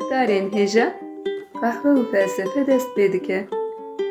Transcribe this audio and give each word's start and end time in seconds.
Guhdarên 0.00 0.50
hêja 0.56 0.86
qehwe 1.60 1.90
û 2.00 2.02
felsefe 2.12 2.60
dest 2.66 2.88
pê 2.96 3.06
dike. 3.12 3.38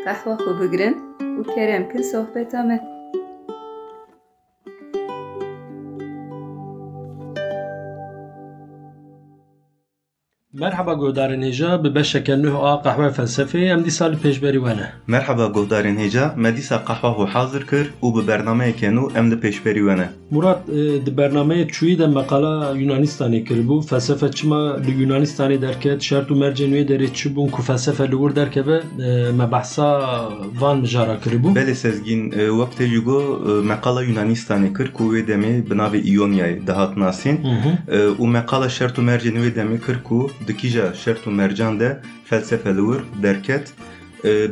Qehwa 0.05 0.33
xwe 0.42 0.51
bigirin 0.60 0.96
û 1.39 1.42
kerem 1.54 1.83
kin 1.92 2.04
sohbeta 2.12 2.62
me. 2.67 2.78
Merhaba 10.62 10.94
guhdarên 10.94 11.42
hêja 11.47 11.83
bi 11.83 11.96
beşeke 11.96 12.35
nû 12.44 12.51
a 12.71 12.74
qehwe 12.85 13.08
felsefeyê 13.17 13.67
em 13.76 13.85
dîsa 13.85 14.06
li 14.06 14.17
pêşberî 14.24 14.60
we 14.65 14.74
ne. 14.78 14.87
Merhaba 15.08 15.46
guhdarên 15.56 15.97
hêja, 16.03 16.26
me 16.41 16.49
dîsa 16.58 16.77
qehwa 16.88 17.09
xwe 17.16 17.26
hazir 17.35 17.63
kir 17.70 17.85
û 18.05 18.08
bi 18.16 18.27
bernameyeke 18.27 18.88
nû 18.98 19.03
em 19.20 19.26
Murat 20.31 20.70
e, 20.70 21.05
di 21.05 21.11
bernameyê 21.17 21.67
çûyî 21.67 21.99
de 21.99 22.07
meqala 22.07 22.75
Yunanistanê 22.75 23.43
kiribû. 23.47 23.87
Felsefe 23.87 24.31
çima 24.31 24.77
li 24.77 24.91
Yunanistanê 25.03 25.61
derket, 25.61 26.01
şert 26.01 26.29
û 26.31 26.33
mercên 26.33 26.71
wê 26.75 26.87
derê 26.87 27.13
çi 27.13 27.35
bûn 27.35 27.47
ku 27.47 27.61
felsefe 27.61 28.07
li 28.07 28.11
wir 28.11 28.35
derkeve 28.35 28.81
e, 29.05 29.31
me 29.31 29.51
behsa 29.51 29.87
van 30.59 30.77
mijara 30.77 31.15
kiribû. 31.15 31.55
Belê 31.55 31.75
sezgîn 31.75 32.31
e, 32.31 32.47
wekte 32.49 32.87
jî 32.87 32.99
got 32.99 33.23
e, 33.49 33.51
meqala 33.67 34.03
Yunanistanê 34.03 34.77
kir 34.77 34.93
ku 34.93 35.03
wê 35.15 35.27
demê 35.27 35.70
bi 35.70 35.73
navê 35.73 36.01
İonyayê 36.01 36.67
dihat 36.67 36.98
nasîn 36.98 37.37
Hı 37.43 37.48
hı. 37.48 37.95
E, 37.95 37.98
û 38.21 38.27
meqala 38.27 38.70
şert 38.70 38.98
û 38.98 39.01
mercên 39.01 39.35
wê 39.43 39.55
demê 39.55 39.85
kir 39.85 40.03
ku 40.03 40.31
di 40.48 40.57
kîja 40.57 40.93
şert 40.93 41.27
û 41.27 41.31
mercan 41.31 41.79
de 41.79 41.99
felsefe 42.25 42.75
li 42.75 42.81
wir 42.89 43.23
derket. 43.23 43.73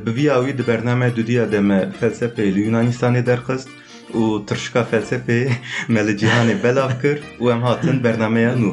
Bi 0.06 0.16
vîya 0.16 0.36
wî 0.44 0.58
di 0.58 0.68
bername 0.68 1.16
dudiya 1.16 1.52
de 1.52 1.60
me 1.60 1.90
felsefeyê 2.02 2.56
li 2.56 2.60
Yunanistanê 2.68 3.26
derxist 3.26 3.70
û 4.14 4.46
tirşika 4.46 4.82
felsefeyê 4.92 5.52
me 5.88 6.08
li 6.08 6.12
cîhanê 6.12 6.64
belav 6.64 6.92
kir 7.02 7.18
û 7.40 7.52
em 7.52 7.62
hatin 7.62 8.04
bernameya 8.04 8.54
nû. 8.54 8.72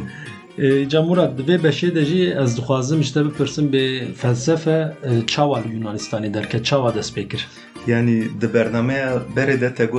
E, 0.58 0.88
Ca 0.88 1.02
Murat 1.02 1.38
di 1.38 1.42
vê 1.42 1.56
beşê 1.62 1.94
de 1.94 2.04
jî 2.04 2.34
ez 2.42 2.56
dixwazim 2.56 3.00
işte 3.00 3.24
bipirsim 3.24 3.72
bê 3.72 4.14
felsefe 4.14 4.94
e, 5.02 5.26
çawa 5.26 5.58
li 5.62 5.68
Yunanistanê 5.76 6.34
derket, 6.34 6.64
çawa 6.64 6.94
dest 6.94 7.16
pê 7.16 7.28
kir. 7.28 7.48
Yani 7.86 8.28
di 8.40 8.54
bernameya 8.54 9.22
berê 9.36 9.60
de 9.60 9.74
te 9.74 9.90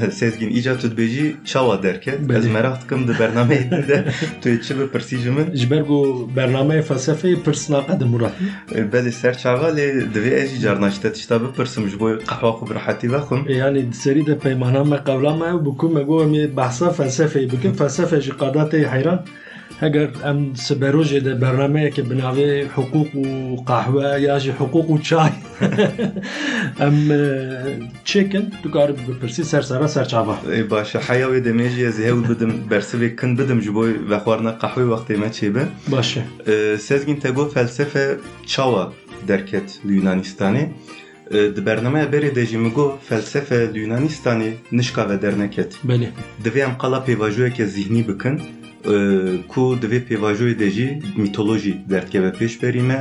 got 0.00 0.12
çima 0.12 0.32
derket 0.32 0.38
li 0.38 0.38
Yunanistanê 0.38 0.38
me 0.38 0.38
bersiv 0.38 0.38
da 0.38 0.38
Sezgin 0.38 0.50
ica 0.50 0.78
tu 0.78 0.88
dibêjî 0.88 1.34
çawa 1.44 1.82
derket 1.82 2.20
ez 2.20 2.26
Belê. 2.28 2.52
merak 2.52 2.82
dikim 2.82 3.08
di 3.08 3.12
bernameyê 3.12 3.88
de 3.88 4.04
tu 4.42 4.48
yê 4.48 4.62
çi 4.62 4.78
bipirsî 4.78 5.18
ji 5.18 5.30
min 5.30 5.54
Ji 5.54 5.70
ber 5.70 5.86
ku 5.86 6.30
bernameyê 6.36 6.82
felsefeyê 6.82 7.42
pir 7.42 7.72
naqede 7.72 8.04
Murat. 8.04 8.32
E, 8.74 8.80
belê 8.80 9.10
ser 9.12 9.38
çava 9.38 9.68
lê 9.68 10.14
divê 10.14 10.30
ez 10.34 10.50
jî 10.50 10.60
carna 10.60 10.90
ji 10.90 11.00
te 11.02 11.12
tişta 11.12 11.42
bipirsim 11.42 11.88
ji 11.88 12.00
bo 12.00 12.18
qehwa 12.18 12.50
xwe 12.50 12.70
bi 12.70 12.74
rehetî 12.74 13.12
vexwim 13.12 13.44
E, 13.48 13.52
Yani 13.52 13.92
serî 13.92 14.26
de 14.26 14.38
peymana 14.38 14.84
me 14.84 14.96
qewla 14.96 15.36
me 15.36 15.64
bu 15.64 15.76
ku 15.76 15.88
me 15.88 16.02
got 16.02 16.22
em 16.26 16.34
ê 16.34 16.56
behsa 16.56 16.86
felsefeyê 16.86 17.52
bikin 17.52 17.72
felsefe 17.72 18.20
jî 18.20 18.30
qada 18.30 18.62
tê 18.70 18.86
heyran 18.90 19.24
û 23.22 23.64
qehwe 23.70 24.20
ya 24.26 24.36
jî 24.40 24.52
hukuk 24.58 24.88
û 24.94 25.02
çay 25.02 25.32
em 26.86 27.10
e, 27.10 27.20
çêkin 28.04 28.44
tu 28.62 28.70
karî 28.72 28.92
bipirsî 29.08 29.44
sersera 29.44 29.88
serçava. 29.88 30.36
E, 30.56 30.70
başa 30.70 31.00
heya 31.00 31.26
wê 31.28 31.40
demê 31.48 31.68
jî 31.68 31.82
ez 31.86 31.98
hewl 31.98 32.22
bidim 32.30 32.52
bersivê 32.70 33.16
kin 33.20 33.38
bidim 33.38 33.62
ji 33.62 33.70
me 35.22 35.28
çêbe 35.38 35.64
Baş 35.88 36.16
e. 36.16 36.22
E, 36.52 36.78
Sezgin 36.78 37.16
te 37.16 37.30
got 37.30 37.54
felsefe 37.54 38.16
çawa 38.46 38.92
derket 39.28 39.80
li 39.86 39.92
Yunanistanê 39.98 40.64
E, 41.30 41.56
di 41.56 41.66
bernameya 41.66 42.06
berê 42.06 42.34
de 42.34 42.46
jî 42.46 42.58
min 42.58 42.70
got 42.70 42.92
felsefe 43.08 43.74
li 43.74 43.78
Yunanistanê 43.84 44.52
nişka 44.72 45.08
ve 45.10 45.22
derneket 45.22 45.72
Belê. 45.84 46.08
divê 46.44 46.60
em 46.60 46.78
qala 46.78 47.04
pêvajoyeke 47.06 47.66
zihnî 47.66 48.08
bikin 48.08 48.40
ku 49.48 49.62
divê 49.82 50.00
pêvajoyê 50.08 50.58
de 50.58 50.70
jî 50.70 50.88
mitolojî 51.16 51.74
derdkeve 51.90 52.30
pêşberî 52.38 52.82
me 52.90 53.00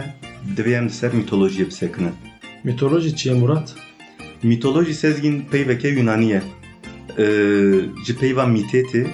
divê 0.58 0.74
em 0.82 0.90
ser 0.90 1.12
mitolojiyê 1.12 1.66
bisekinin 1.66 2.16
Mitoloji 2.64 3.16
çi 3.16 3.30
ye 3.30 3.36
Murat? 3.36 3.76
mitolojî 4.44 4.94
sezgîn 4.94 5.42
peyveke 5.52 5.90
Yunanî 5.90 6.30
ye 6.30 6.42
ji 8.06 8.18
peyva 8.20 8.44
mîtê 8.44 8.82
tê. 8.92 9.08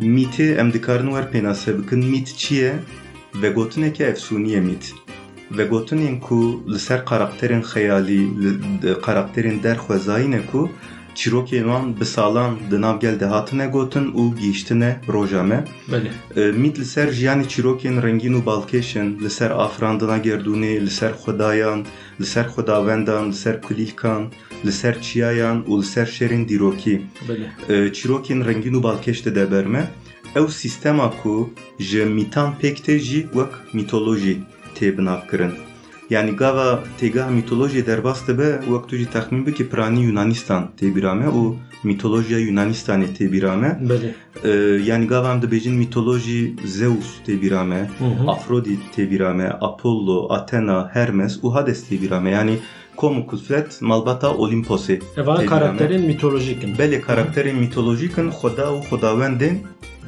Mîtê 0.00 0.60
em 0.60 0.72
dikarin 0.72 1.10
wer 1.14 1.26
pênase 1.32 1.82
bikin. 1.82 2.04
Mît 2.04 2.28
çi 2.36 2.54
ye 2.54 2.72
vegotineke 3.42 4.04
efsûnî 4.04 4.50
ye 4.50 4.60
mît. 4.60 4.84
Vegotinên 5.58 6.20
ku 6.20 6.64
li 6.72 6.78
ser 6.78 7.04
karakterên 7.04 7.62
xeyalî 7.62 8.22
karakterên 9.06 9.58
ku 10.50 10.70
çîrokên 11.18 11.64
wan 11.70 12.00
bi 12.00 12.04
salan 12.04 12.52
di 12.70 12.80
nav 12.80 12.96
gel 13.00 13.20
hatine 13.20 13.66
gotin 13.66 14.06
û 14.20 14.22
gîştine 14.40 15.00
roja 15.14 15.42
me 15.42 15.64
Belê. 15.92 16.10
E, 16.40 16.52
mît 16.62 16.78
li 16.80 16.84
ser 16.84 17.08
jiyanê 17.18 17.46
çîrokên 17.52 17.96
rengîn 18.04 18.34
û 18.38 18.40
balkêşin 18.50 19.08
li 19.24 19.30
ser 19.30 19.50
afirandina 19.50 20.18
gerdûnê 20.26 20.72
li 20.86 20.90
ser 20.98 21.12
xwedayan 21.20 21.80
li 22.20 22.26
ser 22.32 22.46
xwedawendan 22.52 23.24
li 23.30 23.36
ser 23.42 23.56
kulîlkan 23.66 24.22
li 24.66 24.72
ser 24.80 25.02
çiyayan 25.02 25.58
û 25.70 25.72
li 25.80 25.86
ser 25.94 26.06
şerên 26.16 26.44
dîrokî 26.48 26.96
Belê. 27.28 27.46
e, 27.72 27.92
çîrokên 27.96 28.40
rengîn 28.48 28.74
û 28.78 28.80
balkêş 28.88 29.18
de 29.24 29.34
deber 29.34 29.66
me 29.74 29.82
ew 30.36 30.48
sîstema 30.60 31.08
ku 31.22 31.50
ji 31.78 32.04
mîtan 32.04 32.50
pêk 32.60 32.76
tê 32.86 32.98
jî 33.08 33.20
wek 33.36 33.52
mîtolojî 33.76 34.36
tê 34.76 34.88
piranî 39.70 40.00
Yunanistan 40.08 40.62
tê 40.80 40.94
bîra 40.96 41.14
me 41.14 41.28
û 41.40 41.54
mîtolojiya 41.84 42.40
Yunanistanê 42.48 43.08
tê 43.18 43.32
bîra 43.32 43.56
me 43.56 43.70
Belê. 43.90 44.10
e, 44.44 44.50
yani 44.90 45.06
gava 45.06 45.32
em 45.34 45.40
dibêjin 45.42 45.74
mîtolojî 45.82 46.56
Zeus 46.64 47.08
tê 47.26 47.42
bîra 47.42 47.64
me 47.64 47.90
Hı 47.98 48.04
hı. 48.04 48.30
Afrodit 48.30 48.80
tê 48.96 49.10
bîra 49.10 49.34
me 49.34 49.48
Apollo, 49.60 50.32
Athena, 50.32 50.90
Hermes 50.94 51.36
û 51.44 51.52
Hades 51.54 51.80
tê 51.90 52.02
bîra 52.02 52.20
me 52.20 52.30
yani 52.30 52.58
komu 52.96 53.26
kuflet 53.26 53.82
malbata 53.82 54.28
Olimposê 54.28 55.00
Evan 55.16 55.36
Tecrübe. 55.36 55.46
karakterin 55.46 56.06
mitolojikin. 56.06 56.74
Belê 56.74 57.00
karakterên 57.00 57.56
mîtolojîk 57.64 58.18
in 58.18 58.28
xweda 58.30 58.66
û 58.76 58.78
xwedawendên 58.88 59.56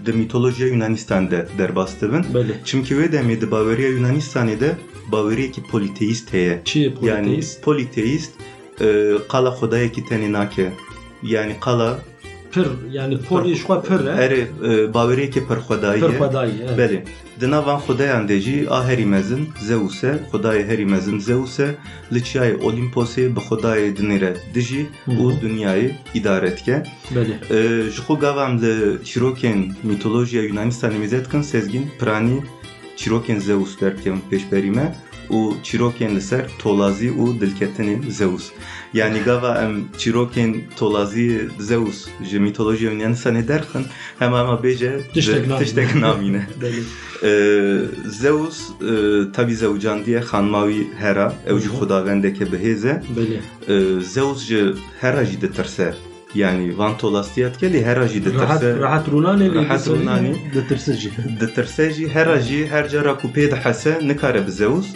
di 0.06 0.12
mîtolojiya 0.12 0.68
Yunanistan 0.68 1.30
de 1.30 1.46
derbas 1.58 2.00
dibin. 2.00 2.22
Belê. 2.34 2.52
Çimkî 2.64 2.94
wê 2.94 3.12
demê 3.12 3.40
di 3.40 3.50
baweriya 3.50 3.90
Yunanistanê 3.90 4.60
de 5.06 5.12
baweriyekî 5.12 5.62
politeîst 5.62 6.32
heye. 6.32 6.60
Çi 6.64 6.78
ye 6.78 6.92
Yani 7.02 7.40
politeist? 7.62 8.32
e, 8.80 9.12
qala 9.28 9.48
xwedayekî 9.50 10.00
tenê 10.00 10.32
nake. 10.32 10.72
Yani 11.22 11.56
qala 11.60 11.98
Pir 12.52 12.66
yani 12.92 13.18
pol 13.18 13.44
işwa 13.44 13.82
pir 13.82 14.00
e. 14.06 14.10
erê 14.10 14.42
e, 14.68 14.94
baweriyekî 14.94 15.40
pirxwedayî 15.48 16.00
Pir 16.00 16.08
ye. 16.10 16.18
xwedayî. 16.18 16.52
evet. 16.74 16.78
Belê. 16.78 17.00
Di 17.40 17.50
navan 17.50 17.78
xwedayan 17.80 18.28
de 18.28 18.40
jî 18.40 18.66
a 18.70 18.84
herî 18.88 19.06
mezin 19.06 19.48
Zeus 19.60 20.04
e, 20.04 20.18
xwedayê 20.32 20.66
herî 20.66 20.86
mezin 20.86 21.18
Zeus 21.18 21.60
e, 21.60 21.74
li 22.12 22.18
çiyayê 22.18 22.56
Olimposê 22.58 23.36
bi 23.36 23.40
xwedayê 23.40 23.96
dinêre 23.96 24.36
dijî 24.54 24.86
Hı 25.04 25.10
hı. 25.12 25.16
û 25.16 25.40
dunyayê 25.42 25.90
îdare 26.14 26.56
dike. 26.56 26.82
Çîrokên 33.00 33.40
Zeus 33.40 33.80
derkevin 33.80 34.22
pêşberî 34.30 34.70
me 34.78 34.86
û 35.36 35.40
çîrokên 35.66 36.12
li 36.16 36.22
ser 36.30 36.44
tolazî 36.62 37.10
û 37.22 37.24
dilketinên 37.40 38.00
Zeus. 38.18 38.46
Yani 38.94 39.18
gava 39.28 39.52
em 39.64 39.74
çîrokên 40.00 40.50
tolazî 40.78 41.48
Zeus 41.58 41.98
ji 42.28 42.38
mîtolojiya 42.46 42.92
Yunanistanê 42.92 43.48
derxin? 43.48 43.84
Hema 44.18 44.38
hema 44.40 44.56
bêje 44.64 44.92
Tiştek 45.58 45.94
namîne. 45.94 46.46
Ee, 47.22 47.80
Zeus 48.08 48.58
e, 48.70 49.32
tabi 49.32 49.54
zewcandiye 49.56 50.20
xanma 50.20 50.62
wî 50.70 50.82
Hera 51.02 51.34
ew 51.50 51.60
jî 51.60 51.68
xwedawendeke 51.76 52.44
bihêze 52.44 52.94
ee, 53.68 54.00
Zeus 54.14 54.44
ji 54.46 54.74
Hera 55.00 55.24
jî 55.24 55.40
ditirse 55.40 55.94
yani 56.34 56.78
van 56.78 56.98
tolastiya 56.98 57.54
dike 57.54 57.66
lê 57.66 57.84
Hera 57.84 58.08
jî 58.08 58.24
Rahat 58.34 58.60
ditirse 58.62 58.80
rahat 58.80 59.08
ditirsici. 60.54 61.10
ditirse 61.40 61.92
jî 61.92 62.08
Hera 62.14 62.40
jî 62.40 62.66
her 62.66 62.88
cara 62.88 63.18
ku 63.18 63.28
pê 63.28 63.50
dihese 63.50 63.98
nikare 64.08 64.46
bi 64.46 64.50
Zeus. 64.50 64.86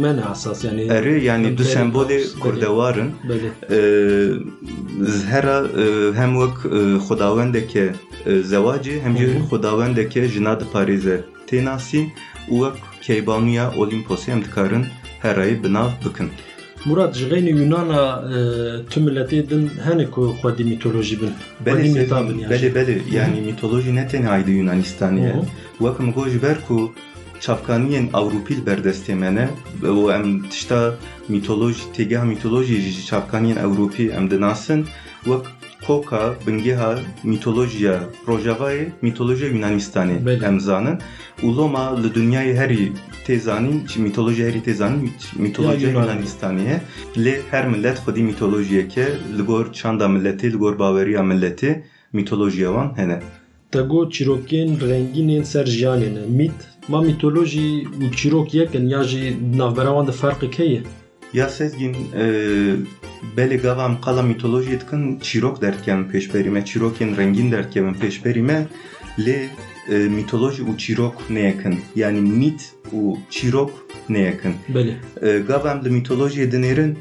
me. 16.86 16.90
Murat 16.90 17.14
ji 17.16 17.24
xênî 17.24 17.50
Yunana 17.50 18.24
e, 18.36 18.38
tu 18.90 19.00
milletê 19.00 19.50
din 19.50 19.70
hene 19.84 20.10
ku 20.10 20.34
xwedî 20.42 20.64
mitoloji 20.64 21.20
bin. 21.20 21.32
Belê 21.66 21.72
Xwedî 21.72 21.88
sezgîn, 21.88 22.02
mîta 22.02 22.28
bin 22.28 22.38
yani. 22.38 22.52
belê 22.52 22.74
belê 22.74 23.14
yani 23.14 23.40
mitoloji 23.40 23.96
ne 23.96 24.00
tenê 24.00 24.26
haydi 24.26 24.50
Yunanistanê. 24.50 25.32
Wek 25.78 26.00
min 26.00 26.12
got 26.12 26.28
ji 26.28 26.42
ber 26.42 26.56
ku 26.68 26.94
çavkaniyên 27.40 28.06
Ewropî 28.20 28.56
li 28.56 28.62
berdestê 28.70 29.14
me 29.14 29.34
ne 29.34 29.48
û 29.82 30.14
em 30.16 30.42
tişta 30.50 30.94
mitoloji 31.28 31.82
têgeha 31.96 32.24
mitolojî 32.26 32.76
ji 32.80 33.06
çavkaniyên 33.10 33.58
Ewropî 33.66 34.08
em 34.18 34.30
dinasin 34.30 34.86
wek 35.24 35.44
koka 35.86 36.34
bingeha 36.46 36.98
mitolojiya 37.24 38.00
Rojavayê 38.28 38.86
mitolojiya 39.02 39.50
Yunanistanê 39.50 40.24
Belê. 40.26 40.46
em 40.48 40.60
zanin 40.60 40.98
û 41.42 41.56
loma 41.56 41.96
li 42.02 43.38
zanîn 43.38 43.86
çi 43.86 44.00
mitolojiya 44.00 44.48
herî 44.48 44.58
tê 44.58 44.74
zanîn 44.74 45.10
mitolojiya 45.38 45.90
Ya 45.90 45.94
Yunan. 45.94 46.06
Yunanistanê 46.06 46.62
ye 46.68 46.80
lê 47.16 47.34
her 47.50 47.68
millet 47.68 47.98
xwedî 47.98 48.22
mitolojiyeke 48.22 49.06
li 49.38 49.42
gor 49.42 49.72
çanda 49.72 50.04
milletê 50.04 50.52
li 50.52 50.56
gor 50.56 50.78
baweriya 50.78 51.20
milletê 51.20 51.82
mitolojiya 52.12 52.68
wan 52.68 52.92
hene 52.96 53.20
Te 53.72 53.80
got 53.80 54.12
çîrokên 54.12 54.68
rengînên 54.90 55.44
ser 55.44 55.66
jiyanê 55.66 56.14
ne. 56.14 56.26
Mît 56.38 56.58
ma 56.88 57.00
mitolojî 57.00 57.84
û 58.02 58.16
çîrok 58.16 58.54
yekin 58.54 58.86
ya 58.88 59.02
jî 59.04 59.36
navbera 59.58 59.88
wan 59.96 60.06
de 60.06 60.12
ferqek 60.12 60.58
heye. 60.58 60.82
E, 61.34 62.76
em 63.86 64.00
qala 64.00 64.22
mitolojiyê 64.22 64.80
dikin 64.80 65.18
çîrok 65.18 65.62
derkevin 65.62 66.04
pêşberî 66.04 66.50
me, 66.50 66.60
çîrokên 66.60 67.16
rengîn 67.16 67.52
derkevin 67.52 67.94
pêşberî 67.94 68.42
me, 68.42 68.66
lê 69.18 69.38
e, 69.90 69.96
mitoloji 69.96 70.62
û 70.62 70.78
çîrok 70.78 71.30
neyekin. 71.30 71.80
Yani 71.96 72.20
mit 72.20 72.72
û 72.92 73.16
çîrok 73.30 73.70
neyekin. 74.08 74.54
Belê. 74.74 74.94
E, 75.22 75.38
gava 75.38 75.70
em 75.72 75.84
li 75.84 75.88
mitolojiyê 75.88 76.46
dinêrin, 76.52 76.96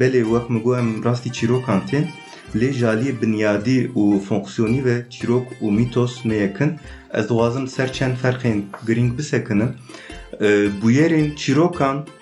belê 0.00 0.22
wek 0.32 0.50
min 0.50 0.62
got 0.62 0.78
em 0.78 1.04
rastî 1.04 1.32
çîrokan 1.32 1.80
tên, 1.90 2.04
lê 2.54 2.70
jaliyê 2.72 3.22
binyadî 3.22 3.90
û 3.94 4.20
fonksiyonî 4.20 4.84
ve 4.84 4.96
çîrok 5.10 5.46
û 5.62 5.70
mitos 5.70 6.24
neyekin. 6.24 6.70
Ez 7.14 7.24
dixwazim 7.24 7.68
ser 7.68 7.92
çend 7.92 8.16
ferqên 8.22 8.62
girîng 8.86 9.18
bisekinim. 9.18 9.70
E, 10.40 10.46
bûyerên 10.82 11.36
çîrokan 11.36 11.96
xeyalî 11.96 12.17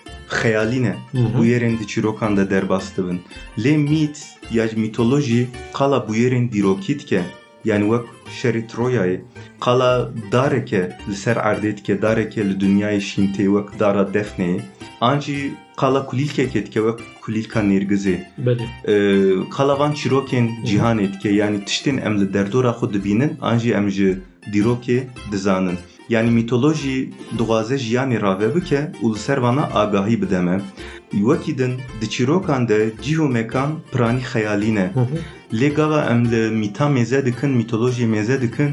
ne. 0.81 0.95
Hı 1.11 1.17
hı. 1.17 1.37
Bu 1.37 1.45
yerên 1.45 1.79
di 1.79 1.87
çîrokan 1.87 2.37
de 2.37 2.49
derbas 2.49 2.97
dibin. 2.97 3.21
Lê 3.57 3.77
mît 3.77 4.17
ya 4.51 4.67
ji 4.67 4.75
mitolojî 4.75 5.47
qala 5.73 6.07
bu 6.07 6.15
yerên 6.15 6.51
dîrokî 6.51 6.99
dike 6.99 7.23
yani 7.65 7.83
wek 7.83 8.31
şerî 8.41 8.65
Troyayê 8.65 9.19
qala 9.59 10.11
dareke 10.31 10.97
li 11.09 11.15
ser 11.15 11.35
erdê 11.35 11.77
dike 11.77 12.01
dareke 12.01 12.49
li 12.49 12.53
dünyayê 12.59 13.01
şîntê 13.01 13.45
wek 13.55 13.79
dara 13.79 14.01
Defneyê 14.01 14.59
an 15.01 15.19
jî 15.19 15.51
qala 15.77 15.99
kulîlkekê 15.99 16.65
dike 16.65 16.81
wek 16.87 16.99
kulîlka 17.21 17.59
nêrgizê. 17.59 18.15
Ee, 18.87 19.49
qala 19.57 19.79
van 19.79 19.91
çîrokên 19.91 20.65
cîhanê 20.65 21.13
dike 21.13 21.29
yani 21.29 21.57
tiştên 21.65 21.97
em 22.05 22.21
li 22.21 22.33
derdora 22.33 22.71
xwe 22.71 22.93
dibînin 22.93 23.37
an 23.41 23.57
jî 23.57 23.73
em 23.73 23.89
ji 23.89 24.19
dîrokê 24.53 25.03
dizanin 25.31 25.77
yani 26.09 26.31
mitolojî 26.31 27.09
dixwaze 27.37 27.75
jiyanê 27.75 28.21
rave 28.21 28.55
bike 28.55 28.91
ser 29.17 29.37
vana 29.37 29.69
agahî 29.81 30.21
bide 30.21 30.41
me. 30.41 30.61
Wekî 31.11 31.57
din 31.57 31.73
di 32.01 32.09
çîrokan 32.09 32.67
de 32.67 32.91
cîh 33.01 33.17
û 33.25 33.27
mekan 33.37 33.69
piranî 33.91 34.23
xeyalî 34.31 34.75
ne 34.75 34.91
Hı 34.93 34.99
hı. 34.99 35.17
lê 35.59 35.69
gava 35.73 36.01
em 36.11 36.31
li 36.31 36.51
mîta 36.61 36.87
mêze 36.97 37.25
dikin 37.25 37.51
mitolojiyê 37.61 38.07
mêze 38.15 38.41
dikin 38.41 38.71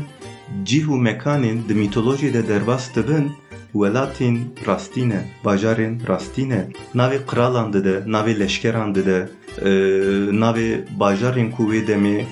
cîh 0.64 0.86
û 0.94 0.96
mekanên 1.08 1.58
di 1.68 1.74
mitolojiyê 1.82 2.32
de 2.34 2.48
derbas 2.48 2.84
dibin 2.96 3.26
welatên 3.72 4.36
rastî 4.66 5.08
ne 5.08 5.20
bajarên 5.44 5.94
rastî 6.08 6.48
ne 6.48 6.60
navê 6.94 7.18
qiralan 7.30 7.72
dide 7.72 7.96
navê 8.14 8.38
leşkeran 8.40 8.94
dide 8.94 9.28
navê 9.62 10.84
bajarên 11.00 11.50
ku 11.50 11.62
wê 11.70 11.86
demê 11.86 12.24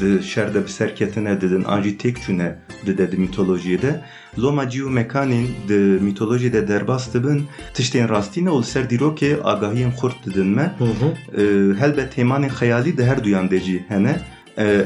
di 0.00 0.22
şer 0.22 0.54
de 0.54 0.64
bi 0.64 0.70
ser 0.70 0.96
ketine 0.96 1.40
didin 1.40 1.64
an 1.64 1.82
jî 1.82 1.96
têk 1.98 2.16
çûne 2.24 2.54
dide 2.86 3.12
di 3.12 3.16
mitolojiyê 3.16 3.82
de 3.82 4.00
loma 4.38 4.70
cî 4.70 4.80
û 4.82 4.90
mekanên 5.00 5.46
di 5.68 5.80
mitolojiyê 6.08 6.52
de 6.52 6.68
derbas 6.68 7.14
dibin 7.14 7.46
tiştên 7.74 8.08
rastî 8.08 8.44
ne 8.44 8.50
û 8.50 8.60
li 8.60 8.66
ser 8.66 8.84
dîrokê 8.84 9.40
agahiyên 9.42 9.92
xurt 9.98 10.26
didin 10.26 10.46
me 10.46 10.72
Hı 10.78 10.84
hı. 10.84 11.08
e, 11.42 11.44
helbet 11.80 12.16
temanên 12.16 12.48
xeyalî 12.48 12.98
di 12.98 13.04
her 13.04 13.24
duyan 13.24 13.50
de 13.50 13.60
jî 13.60 13.84
hene. 13.88 14.20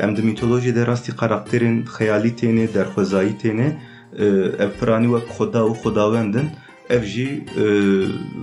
Em 0.04 0.16
di 0.16 0.22
mitolojiyê 0.22 0.74
de 0.74 0.86
rastî 0.86 1.12
karakterên 1.16 1.84
xeyalî 1.98 2.32
têne 2.40 2.74
derxwezayî 2.74 3.34
têne 3.42 3.68
ev 4.64 4.70
piranî 4.80 5.08
wek 5.14 5.26
xweda 5.36 5.60
û 5.70 5.72
xwedawendin 5.82 6.46
ev 6.46 6.65
jî 6.90 7.44
e, 7.62 7.64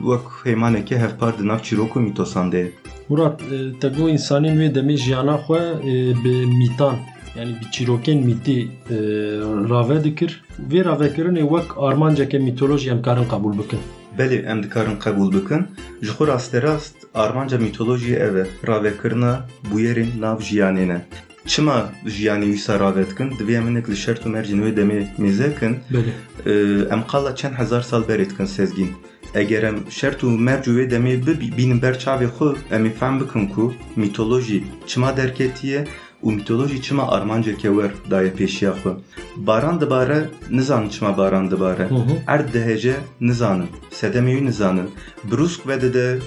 wek 0.08 0.26
heymaneke 0.44 1.00
hevpar 1.00 1.40
di 1.40 1.48
nav 1.48 1.60
çîrok 1.60 1.92
û 1.98 2.00
mîtosan 2.00 2.52
de 2.52 2.58
ye. 2.58 2.72
Murat 3.10 3.42
e, 3.42 3.80
te 3.80 3.88
got 3.88 4.10
insanên 4.18 4.56
wê 4.60 4.76
demê 4.76 4.98
jiyana 4.98 5.36
xwe 5.36 5.62
e, 5.92 5.94
bi 6.24 6.46
mîtan 6.46 6.96
yani 7.38 7.52
bi 7.60 7.66
çîrokên 7.76 8.20
mîtî 8.30 8.68
rave 9.70 10.04
dikir. 10.04 10.44
Vê 10.72 10.80
ravekirinê 10.90 11.42
wek 11.54 11.68
armanceke 11.78 12.40
mitolojî 12.40 12.90
em 12.90 13.02
karin 13.02 13.24
qebûl 13.24 13.54
bikin. 13.60 13.80
Belê 14.18 14.46
em 14.52 14.64
dikarin 14.64 14.98
qebûl 15.04 15.30
bikin 15.38 15.62
ji 16.02 16.12
xwe 16.12 16.28
rasterast 16.28 16.96
armanca 17.14 17.58
mitolojiyê 17.58 18.18
ev 18.28 18.36
e 18.36 18.46
ravekirina 18.68 19.46
bûyerên 19.72 20.22
nav 20.22 20.40
jiyanê 20.40 20.88
ne. 20.88 21.02
Mercên 24.36 24.60
wê 24.66 24.76
demê 24.78 25.08
mêzekin 25.18 25.74
Belê. 25.94 26.12
Ee, 26.46 26.94
em 26.94 27.04
qala 27.08 27.36
çend 27.36 27.54
hezar 27.54 27.82
sal 27.82 28.04
berê 28.04 28.30
dikin 28.30 28.46
sezgîn. 28.46 28.90
Eger 29.36 29.64
em 29.64 29.78
şert 29.90 30.24
û 30.24 30.38
merc 30.38 30.64
û 30.68 30.72
wê 30.78 30.90
demê 30.92 31.26
bibî- 31.26 31.58
bînin 31.58 31.82
ber 31.82 31.94
çavê 32.00 32.28
xwe 32.28 32.50
em 32.76 32.86
ê 32.86 32.92
fehm 32.94 33.20
bikin 33.20 33.48
ku 33.48 33.74
mitolojî 33.96 34.64
çima 34.88 35.18
derketiye 35.18 35.88
û 36.24 36.32
mitolojî 36.36 36.82
çima 36.82 37.08
armanceke 37.12 37.68
wer 37.78 37.92
daye 38.12 38.30
pêşiya 38.30 38.72
xwe. 38.78 38.92
Baran 39.38 39.82
dibare 39.82 40.30
nizanin 40.52 40.90
çima 40.90 41.18
baran 41.18 41.52
dibare. 41.52 41.88
Erd 42.28 42.50
dihêje 42.56 42.94
nizanin 43.22 43.68
sedemê 43.92 44.32
wî 44.38 44.46
nizanin 44.46 44.90
brûsk 45.32 45.68
ve 45.68 45.82
dide 45.82 46.20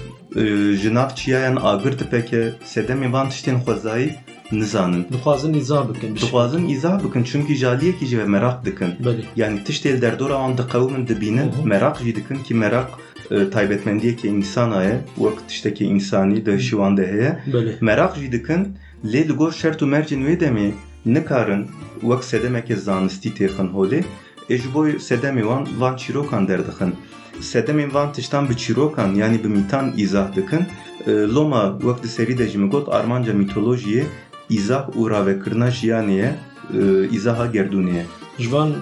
ji 0.81 0.93
nav 0.93 1.09
çiyayan 1.15 1.57
agir 1.63 1.99
dipeke 1.99 2.53
sedemê 2.65 3.11
van 3.13 3.29
tiştên 3.29 3.57
xwezayî 3.63 4.15
nizanin 4.51 5.07
Dixwazin 5.11 5.53
îza 5.53 5.89
bikin. 5.89 6.07
şey. 6.07 6.15
dixwazin 6.15 6.69
îza 6.69 7.01
bikin 7.03 7.23
çunki 7.23 7.55
jaliyekî 7.55 8.05
jî 8.05 8.19
ve 8.19 8.25
merak 8.25 8.65
dikin 8.65 8.87
yani 9.35 9.59
tiştê 9.59 10.01
derdora 10.01 10.33
wan 10.33 10.57
diqewmin 10.57 11.07
dibînin 11.07 11.51
merak 11.65 11.99
jî 11.99 12.15
dikin 12.15 12.35
ki 12.43 12.53
merak 12.53 12.89
taybetmendiyekê 13.29 14.27
insana 14.27 14.83
ye 14.83 15.01
wek 15.15 15.47
tiştekî 15.47 15.85
insanî 15.85 16.45
di 16.45 16.51
hişî 16.51 16.69
wan 16.69 16.97
de 16.97 17.07
heye 17.07 17.39
merak 17.81 18.15
jî 18.17 18.31
dikin 18.31 18.75
lê 19.05 19.29
li 19.29 19.33
gor 19.33 19.51
şert 19.51 19.81
û 19.81 19.85
mercên 19.85 20.21
wê 20.27 20.39
demê 20.39 20.71
nikarin 21.05 21.67
wek 22.01 22.23
sedemeke 22.23 22.75
zanistî 22.75 23.29
têxin 23.29 23.69
holê 23.71 24.03
ê 24.49 24.57
ji 24.57 24.73
bo 24.73 24.87
sedemê 24.87 25.41
wan 25.41 25.67
van 25.79 25.95
çîrokan 25.95 26.47
derdixin 26.47 26.95
sedemên 27.41 27.93
van 27.93 28.13
tiştan 28.13 28.49
bi 28.49 28.57
çîrokan 28.57 29.15
yani 29.15 29.43
bi 29.43 29.47
mîtan 29.47 29.93
îzah 29.97 30.35
dikin 30.35 30.63
E, 31.07 31.11
loma 31.11 31.77
wek 31.81 32.03
di 32.03 32.07
serî 32.07 32.37
de 32.37 32.57
min 32.57 32.69
got 32.69 32.89
armanca 32.89 33.33
mitolojiyê 33.33 34.03
îzah 34.49 34.85
û 34.99 35.09
ravekirina 35.09 35.69
jiyanê 35.77 36.11
ye 36.11 36.29
e, 36.73 36.79
îzaha 37.17 37.45
gerdûnê 37.45 37.93
ye 37.95 38.05
Ji 38.39 38.51
van 38.51 38.69
e, 38.69 38.73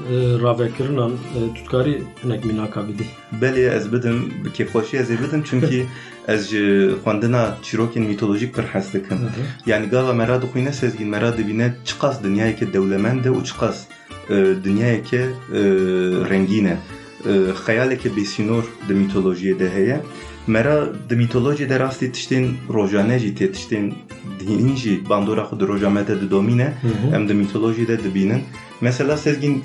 ravekirinan 0.43 1.11
e, 1.11 1.53
tutkarî 1.55 2.03
hinek 2.23 2.45
mînaka 2.45 2.87
bidî. 2.87 3.05
Belê 3.41 3.75
ez 3.77 3.93
bidim 3.93 4.33
bi 4.45 4.49
kêfxweşî 4.49 4.97
ez 4.97 5.11
ê 5.11 5.17
bidim 5.23 5.43
çünkü 5.49 5.85
ez 6.27 6.49
ji 6.49 6.91
xwendina 7.03 7.57
çîrokên 7.63 7.99
mitolojik 7.99 8.55
pir 8.55 8.63
dikim. 8.93 9.19
Yani 9.65 9.85
gava 9.89 10.13
me 10.13 10.27
ra 10.27 10.41
dixwîne 10.41 10.73
sezgîn 10.73 11.07
me 11.07 11.21
ra 11.21 11.37
dibîne 11.37 11.73
çi 11.85 11.99
qas 11.99 12.23
dinyayeke 12.23 12.73
dewlemend 12.73 13.25
e 13.25 13.29
û 13.29 13.43
çi 13.43 13.57
qas 13.59 13.77
dinyayeke 14.63 15.21
rengîn 16.29 16.65
e. 16.65 16.77
Tê 23.37 23.47
tiştên 23.55 23.85
dînî 24.39 24.75
jî 24.83 25.09
bandora 25.09 25.43
xwe 25.49 25.59
di 25.59 25.65
roja 25.67 25.89
me 25.89 26.07
de 26.07 26.21
didomîne 26.21 26.73
Hı 26.81 26.87
hı. 26.87 27.15
em 27.15 27.23
di 27.29 27.33
mitolojiyê 27.33 27.87
de 27.87 28.03
dibînin. 28.03 28.41
Mesela 28.81 29.17
sezgîn 29.17 29.63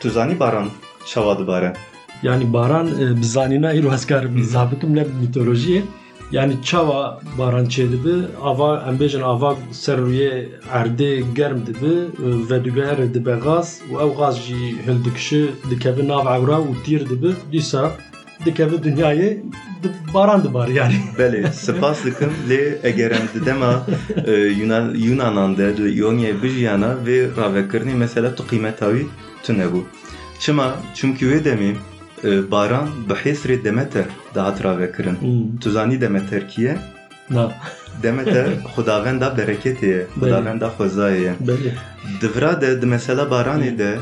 tu 0.00 0.10
zanî 0.10 0.40
baran 0.40 0.66
çawa 1.06 1.38
dibare. 1.38 1.72
Yani 2.22 2.52
baran 2.52 2.86
e, 2.86 3.16
bi 3.20 3.24
zanîna 3.24 3.70
îro 3.72 3.94
ez 3.94 4.06
karim 4.06 4.36
îza 4.36 4.70
bikim 4.70 4.96
ne 4.96 5.04
mitolojiyê. 5.22 5.82
Yani 6.32 6.54
çawa 6.64 7.20
baran 7.38 7.66
çêdibi 7.66 8.24
ava 8.42 8.84
em 8.88 8.96
bêjin 9.00 9.22
ava 9.22 9.56
ser 9.72 9.98
rûyê 9.98 10.48
erdê 10.72 11.34
germ 11.34 11.66
dibi 11.66 11.94
e, 12.24 12.50
ve 12.50 12.64
digehere 12.64 13.14
dibe 13.14 13.36
gaz 13.44 13.80
û 13.90 13.92
ew 14.04 14.16
gaz 14.18 14.36
jî 14.46 14.54
hil 14.86 15.04
dikişi 15.04 15.50
dikeve 15.70 16.08
nav 16.08 16.26
ewra 16.36 16.56
û 16.68 16.72
tîr 16.84 17.10
dibi 17.10 17.32
dîsa 17.52 17.92
dikeve 18.44 18.76
dünyayê 18.76 19.30
di 19.82 19.88
baran 20.14 20.44
dibar 20.44 20.68
yani. 20.68 20.94
Belê, 21.18 21.52
spas 21.52 22.04
dikim 22.04 22.32
lê 22.48 22.78
eger 22.82 23.10
em 23.10 23.26
di 23.34 23.46
dema 23.46 23.86
e, 24.26 24.32
Yunan 24.32 24.94
Yunanan 24.94 25.56
de 25.56 25.76
di 25.76 25.82
Ionyayê 25.82 26.42
bijiyana 26.42 26.96
vê 27.06 27.34
ravekirinê 27.36 27.94
mesela 27.94 28.34
tu 28.34 28.44
tu 29.44 29.52
nebû. 29.52 29.80
Çima? 30.38 30.74
Çünkü 30.94 31.26
wê 31.26 31.44
demê 31.44 31.74
Demeter 36.00 36.48
kî 36.48 36.62
ye? 36.62 36.78
Na. 37.30 37.52
Demeter 38.02 38.46
xudavenda 38.74 39.26
bereketê 39.38 39.86
ye, 39.86 40.06
xudavenda 40.20 40.68
xwezayê 40.78 41.20
ye. 41.20 41.34
Belê. 41.48 41.72
Di 42.20 42.28
vira 42.34 42.60
de 42.60 42.82
di 42.82 42.86
mesela 42.86 43.22
baranê 43.22 43.78
de 43.78 43.98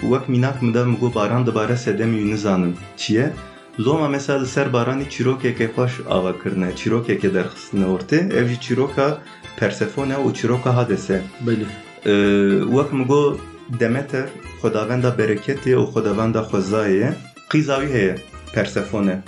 wek 0.00 0.28
mînak 0.28 0.62
min 0.62 0.74
de 0.74 0.84
min 0.84 0.96
got 0.96 1.14
baran 1.14 1.46
dibare 1.46 1.72
sedemê 1.72 2.18
wî 2.22 2.30
nizanim 2.30 2.76
çi 2.96 3.14
ye? 3.14 3.32
Loma 3.80 4.08
mesela 4.08 4.46
ser 4.46 4.66
baranê 4.66 5.08
çîrokekê 5.08 5.66
xweş 5.74 5.92
ava 6.10 6.32
kirine, 6.42 6.70
çîrokekê 6.80 7.34
derxistine 7.34 7.84
ortê, 7.84 8.32
ev 8.32 8.48
jî 8.48 8.60
çîroka 8.60 9.18
Persefone 9.60 10.14
û 10.14 10.34
çîroka 10.34 10.76
Hades 10.76 11.10
e. 11.10 11.22
Belê. 11.46 11.64
Ee, 12.06 12.92
min 12.92 13.06
got 13.06 13.40
Demeter 13.80 14.26
xwedavenda 14.60 15.10
bereketê 15.18 15.72
û 15.76 15.84
xwedavenda 15.92 16.40
xwezayê 16.50 17.12
ye. 17.54 17.62
Qîza 17.62 17.80
wî 17.80 17.92
heye 17.92 18.16
Persefone. 18.54 19.22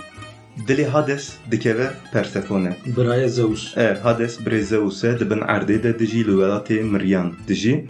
Dilê 0.67 0.85
Hades 0.85 1.33
dikeve 1.51 1.89
Persefone. 2.13 2.75
Biraya 2.97 3.29
Zeus. 3.29 3.77
E, 3.77 3.97
Hades 4.03 4.39
birê 4.39 4.61
Zeus 4.61 5.03
e 5.03 5.19
dibin 5.19 5.39
erdê 5.39 5.83
de 5.83 5.99
dijî 5.99 6.27
li 6.27 6.31
welatê 6.31 6.83
Miryan 6.83 7.33
dijî. 7.47 7.85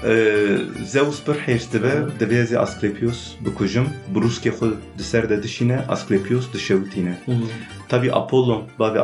e, 0.04 0.14
Zeus 0.84 1.24
pir 1.24 1.34
hêrs 1.34 1.72
dibe 1.72 1.92
divê 2.20 2.42
ez 2.42 2.52
ê 2.52 2.58
Asklepios 2.58 3.34
bikujim 3.44 3.86
bi 4.14 4.18
rûskê 4.18 4.50
xwe 4.50 4.68
di 4.98 5.04
ser 5.04 5.30
de 5.30 5.42
dişîne 5.42 5.78
Asklepios 5.88 6.52
dişewitîne 6.52 7.18
Hı. 7.26 7.32
Tabii 7.88 8.12
Apollon 8.12 8.62
bavê 8.80 8.98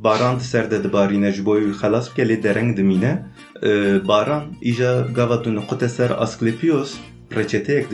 De. 0.00 0.08
Ee, 0.08 0.12
baran 0.12 0.38
di 0.38 0.44
ser 0.44 0.70
de 0.70 0.84
dibarîne 0.84 1.32
ji 1.32 1.44
bo 1.46 1.54
wî 1.60 1.72
xelas 1.80 2.08
lê 2.28 2.42
dereng 2.42 2.76
dimîne. 2.76 3.12
Ee, 3.62 4.08
Baran 4.08 4.44
îja 4.62 5.06
gava 5.14 5.42
tu 5.42 5.50
niqute 5.56 5.88
ser 5.88 6.10
Asklepios 6.10 6.94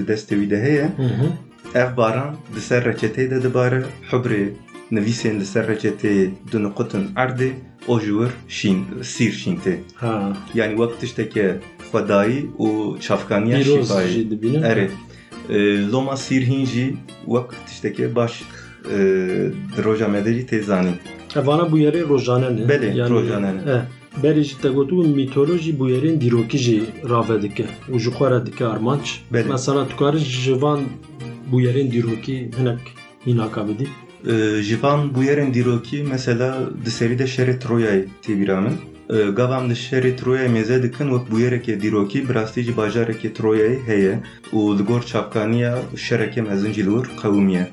destê 0.07 0.35
wî 0.41 0.51
de 0.51 0.63
heye. 0.63 0.89
Hı 0.97 1.03
hı. 1.03 1.27
Ev 1.75 1.97
baran 1.97 2.37
di 2.55 2.61
ser 2.61 2.83
reçeteyê 2.85 3.31
de 3.31 3.43
dibare 3.43 3.83
hubrê 4.11 4.49
nivîsên 4.93 5.41
di 5.41 5.47
ser 5.47 5.65
reçeteyê 5.69 6.31
du 6.53 6.63
niqutin 6.63 7.05
erdê 7.17 7.51
o 7.89 8.01
şîn 8.49 8.85
sîr 9.03 9.33
şîn 9.33 9.57
tê. 9.57 9.75
Ha. 9.95 10.33
Yani 10.55 10.75
xwedayî 11.87 12.47
û 12.59 13.01
çavkaniya 13.01 13.59
Pîroz 13.59 13.91
şîfayê. 13.91 14.09
jî 14.09 14.31
dibînin. 14.31 14.63
Erê. 14.63 14.89
Ee, 15.49 15.91
Loma 15.93 16.17
sîr 16.17 16.43
hîn 16.47 16.65
jî 16.65 16.97
wek 17.25 17.67
tişteke 17.67 18.15
baş 18.15 18.43
e, 18.91 18.97
di 19.77 19.85
roja 19.85 20.09
me 20.09 20.25
Evana 21.37 21.73
bu 21.73 21.79
yeri 21.79 22.09
rojane 22.09 22.57
ne? 22.57 22.61
Belê, 22.61 23.11
rojane 23.11 23.57
ne. 23.57 23.71
E. 23.73 23.77
Berê 24.23 24.43
jî 24.43 24.59
te 24.63 24.69
gotu 24.69 24.95
mitolojî 24.95 25.79
bu 25.79 25.89
yerên 25.91 26.21
dîrokî 26.21 26.59
jî 26.59 26.83
rave 27.11 27.43
dike 27.43 27.67
û 27.93 27.99
ji 27.99 28.11
xwe 28.11 28.31
re 28.31 28.47
dike 28.47 28.67
armanc. 28.67 29.07
Belê. 29.33 29.49
Mesela 29.49 29.89
tu 29.89 29.97
karî 29.97 30.19
ji 30.19 30.63
van 30.63 30.81
bu 31.53 31.61
yerên 31.61 31.89
dîrokî 31.93 32.51
hinek 32.59 32.83
mînaka 33.27 33.69
bidî. 33.69 33.87
Ee, 34.27 34.63
Ji 34.63 34.83
van 34.83 35.15
bu 35.15 35.25
yerên 35.25 35.55
dîrokî 35.55 36.03
mesela 36.03 36.49
di 36.85 36.91
serî 36.91 37.19
de 37.19 37.25
şerê 37.25 37.59
Troyayê 37.63 38.05
tê 38.23 38.41
bîra 38.41 38.61
min. 38.61 38.73
Ee, 39.11 39.31
Gavam 39.31 39.71
di 39.71 39.75
şerê 39.75 40.17
Troyayê 40.17 40.49
mêze 40.49 40.83
dikin 40.83 41.09
wek 41.15 41.31
bu 41.31 41.41
yerekê 41.41 41.81
dîrokî 41.81 42.29
bi 42.29 42.35
rastî 42.35 42.63
jî 42.63 42.73
bajarekê 42.73 43.33
Troyayê 43.33 43.87
heye. 43.87 44.19
Û 44.53 44.79
li 44.79 44.83
gor 44.83 45.03
çapkaniya 45.03 45.79
şerekê 45.95 46.43
mezin 46.49 46.73
jî 46.73 46.87
li 46.87 46.91
wir 46.91 47.23
qewimiye. 47.23 47.69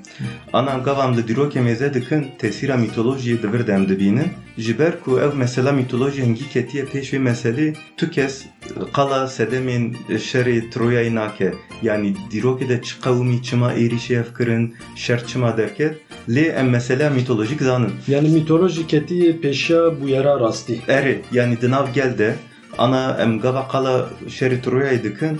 Ana 0.53 0.77
gavam 0.77 1.17
li 1.17 1.21
dîrokê 1.21 1.59
mêze 1.69 1.93
dikin 1.93 2.27
tesîra 2.39 2.75
mîtolojiyê 2.75 3.43
di 3.43 3.53
vir 3.53 3.67
dem 3.67 3.89
dibînin. 3.89 4.29
Ji 4.57 4.79
ber 4.79 4.99
ku 5.03 5.19
ev 5.19 5.31
mesela 5.35 5.71
mîtolojiya 5.71 6.25
hingî 6.25 6.49
ketiye 6.49 6.83
pêş 6.83 7.13
vê 7.13 7.19
meselê 7.29 7.75
tu 7.97 8.09
kes 8.11 8.45
qala 8.93 9.27
sedemên 9.27 9.95
şerê 10.09 11.15
nake. 11.15 11.53
Yani 11.81 12.15
dîrokê 12.31 12.69
de 12.69 12.81
çi 12.81 13.01
qewimî 13.01 13.43
çima 13.43 13.73
êrişê 13.73 14.13
ev 14.13 14.37
kirin 14.37 14.75
şer 14.95 15.27
çima 15.27 15.57
derket 15.57 16.02
lê 16.28 16.46
em 16.60 16.68
mesela 16.70 17.10
mîtolojik 17.10 17.62
zanin 17.62 17.90
Yani 18.08 18.28
mitoloji 18.28 18.86
ketiye 18.86 19.32
peşa 19.32 20.00
bu 20.00 20.08
yere 20.08 20.40
rastî. 20.40 20.78
Erê 20.88 21.16
yani 21.32 21.60
di 21.60 21.70
nav 21.70 21.86
gel 21.94 22.18
de 22.18 22.34
ana 22.78 23.16
em 23.20 23.40
gava 23.40 23.68
qala 23.68 24.08
şerê 24.28 24.60
Troyayê 24.62 25.02
dikin 25.04 25.38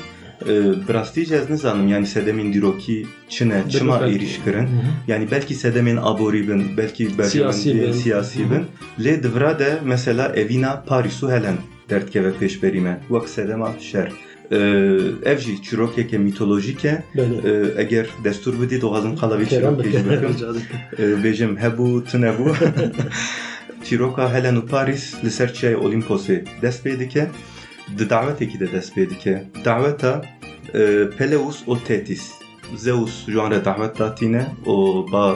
براستی 0.88 1.20
ez 1.34 1.50
nizanim 1.50 1.88
yani 1.88 2.06
sedemên 2.06 2.52
dîrokî 2.52 3.06
çi 3.28 3.48
ne 3.48 3.62
çima 3.70 4.00
Belki- 4.00 4.14
êriş 4.18 4.44
kirin 4.44 4.58
Hı 4.58 4.62
hı. 4.66 4.90
yani 5.08 5.28
belki 5.30 5.54
sedemên 5.54 5.98
aborî 6.02 6.48
bin 6.48 6.76
belki 6.76 7.06
Siyasî 7.06 7.38
bin. 7.74 7.78
berjemendiyên 7.78 7.92
siyasî 7.92 8.38
bin 8.50 8.64
lê 9.04 9.22
divra 9.22 9.58
de 9.58 9.78
mesela 9.84 10.32
evîna 10.36 10.84
Parîsû 10.88 11.36
helen 11.36 11.56
derdkeve 11.90 12.30
pêşberî 12.40 12.80
me 12.80 13.00
wek 13.08 13.28
sedema 13.28 13.72
şer 13.80 14.12
Ee, 14.53 15.29
ev 15.31 15.37
jî 15.37 15.53
çîrokeke 15.65 16.17
mîtolojîk 16.17 16.85
e 16.85 17.03
Belê. 17.15 17.37
Ee, 17.49 17.81
eger 17.83 18.07
destur 18.23 18.53
bidî 18.61 18.77
dixwazim 18.81 19.15
qala 19.19 19.35
vê 19.39 19.45
çîrokê 19.51 19.83
jî 19.91 20.05
bikim. 20.05 20.33
Ee, 20.99 21.03
bêjim 21.23 21.53
hebû 21.63 21.87
tu 22.09 22.17
nebû 22.25 22.47
çîroka 23.85 24.33
helen 24.33 24.55
û 24.61 24.63
Parîs 24.71 25.05
li 25.23 25.31
ser 25.37 25.49
çiyayê 25.57 25.77
Olimposê 25.85 26.37
dest 26.61 26.85
pê 26.85 26.99
dike 26.99 27.23
di 27.97 28.09
dawetekî 28.09 28.59
de 28.59 28.71
dest 28.71 28.97
pê 28.97 29.09
dike 29.09 29.43
daweta 29.65 30.21
e, 30.73 30.81
Peleus 31.17 31.57
û 31.67 31.73
Tetis. 31.87 32.31
Zeus 32.75 33.25
ji 33.25 33.33
wan 33.39 33.51
re 33.51 33.65
dawet 33.65 33.99
datîne 33.99 34.43
û 34.65 34.75
ba 35.11 35.35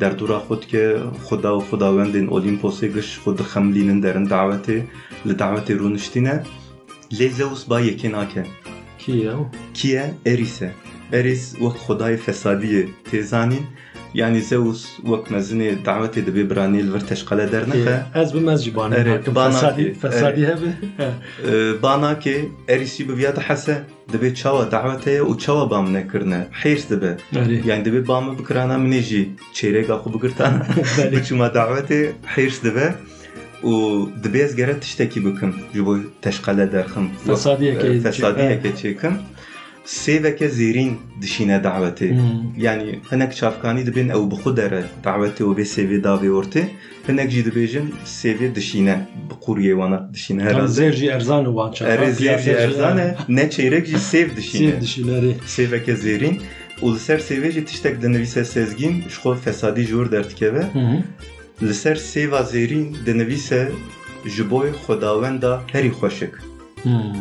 derdora 0.00 0.38
xwe 0.46 0.56
dike 0.62 0.84
xuda 1.26 1.50
û 1.58 1.60
xudawendên 1.68 2.26
Olimposê 2.36 2.86
giş 2.94 3.08
xwe 3.22 3.32
dixemlînin 3.38 4.02
derin 4.02 4.26
dawetê 4.26 4.78
li 5.26 5.34
dawetê 5.42 5.72
rûniştîne 5.80 6.36
lê 7.12 7.28
Zeus 7.30 7.70
ba 7.70 7.80
yekê 7.80 8.12
nake 8.12 8.42
Ki 8.98 9.12
ya? 9.12 9.32
Ki 9.74 9.88
ye 9.88 10.10
Eris 10.26 10.62
e 10.62 10.70
Eris 11.12 11.52
wek 11.52 11.72
xudayê 11.88 12.16
fesadiyê 12.18 12.86
tê 13.10 13.22
zanîn 13.22 13.62
yani 14.14 14.42
Zeus 14.42 14.86
wek 14.96 15.26
mezinê 15.30 15.84
dawetê 15.84 16.26
dibe 16.26 16.50
biranî 16.50 16.86
li 16.86 16.94
vir 16.94 17.00
teşqele 17.00 17.52
dernexe 17.52 18.02
Ez 18.14 18.34
bi 18.34 18.40
mez 18.40 18.64
jî 18.64 18.70
banê 18.74 18.94
Evet, 18.94 19.18
nakim. 19.18 19.34
bana- 19.34 19.52
Fesadî 19.52 19.94
fesadî 19.94 20.46
hebe. 20.46 20.72
He. 20.96 21.10
Ee, 21.44 21.48
banakê 21.82 22.44
Erisî 22.68 23.08
bi 23.08 23.16
viya 23.16 23.36
dihese 23.36 23.82
dibe 24.12 24.34
çawa 24.34 24.62
dawetê 24.62 25.20
û 25.20 25.38
çawa 25.38 25.70
bam 25.70 25.92
nekirine 25.94 26.46
hêrs 26.52 26.90
dibe 33.64 33.72
Erê. 33.72 34.14
yani 34.14 34.24
dibe 34.24 34.38
bamı 34.38 34.48
bikirana 34.54 34.78
minê 34.78 34.84
jî 34.84 34.94
çêreka 34.94 35.20
xwe 35.20 35.24
bigirtana 35.24 35.24
Belê. 35.24 35.24
biçûma 35.24 35.24
dawetê 35.24 35.24
hêrs 35.24 35.24
dibe 35.24 35.24
û 35.24 35.24
dibe 35.24 35.24
ez 35.24 35.24
gere 35.24 35.24
tiştekî 35.24 35.26
bikim 35.26 35.54
ji 35.74 35.86
bo 35.86 35.96
teşqele 36.22 36.72
derxim 36.72 37.10
Fesadiyekê- 37.26 38.00
fesadiyeke 38.02 38.68
çêkim 38.80 39.12
sêveke 39.86 40.48
zêrîn 40.48 40.92
dişîne 41.22 41.56
dawetê 41.64 42.10
Hmm. 42.10 42.42
yani 42.58 43.00
hinek 43.12 43.36
çavkanî 43.36 43.86
dibin 43.86 44.08
ew 44.08 44.30
bi 44.30 44.34
xwe 44.34 44.56
dere 44.56 44.84
dawetê 45.04 45.42
û 45.48 45.56
bê 45.58 45.64
sêvê 45.74 46.02
davê 46.02 46.28
ortê 46.40 46.62
hinek 47.08 47.30
jî 47.30 47.40
dibêjin 47.44 47.84
sêvê 48.06 48.54
dişîne 48.54 48.96
bi 49.30 49.34
qûriyê 49.44 49.70
wana 49.80 50.14
dişîne 50.14 50.38
Tam 50.38 50.48
herhalde 50.48 50.68
zer 50.68 50.92
jî 50.92 51.06
erzan 51.06 51.44
û 51.44 51.48
wan 51.48 51.72
çapa. 51.72 51.90
Erê 51.92 52.10
zêr 52.10 52.38
jî 52.38 52.50
erzan 52.50 52.98
e 52.98 53.16
ne 53.28 53.50
çeyrek 53.50 53.86
jî 53.86 53.96
sêv 53.96 54.36
dişîne 54.36 54.70
Sêv 54.70 54.80
dişînerê. 54.80 55.32
sêveke 55.46 55.94
zêrîn 56.04 56.34
û 56.82 56.94
li 56.94 56.98
ser 56.98 57.18
sêvê 57.18 57.50
jî 57.50 57.64
tiştek 57.64 58.02
dinivîse 58.02 58.44
sezgîn 58.44 58.92
ji 59.00 59.06
xwe 59.08 59.34
fesadî 59.44 59.82
ji 59.82 59.94
wir 61.60 61.66
derdikeve 61.66 61.66
Hı 61.66 61.66
hı. 61.66 61.68
li 61.68 61.74
ser 61.74 61.96
sêva 61.96 62.42
zêrîn 62.42 63.06
dinivîse 63.06 63.72
ji 64.26 64.50
bo 64.50 64.66
xwedawenda 64.66 65.62
herî 65.72 65.90
xweşik 65.90 66.30
Hmm. 66.82 67.14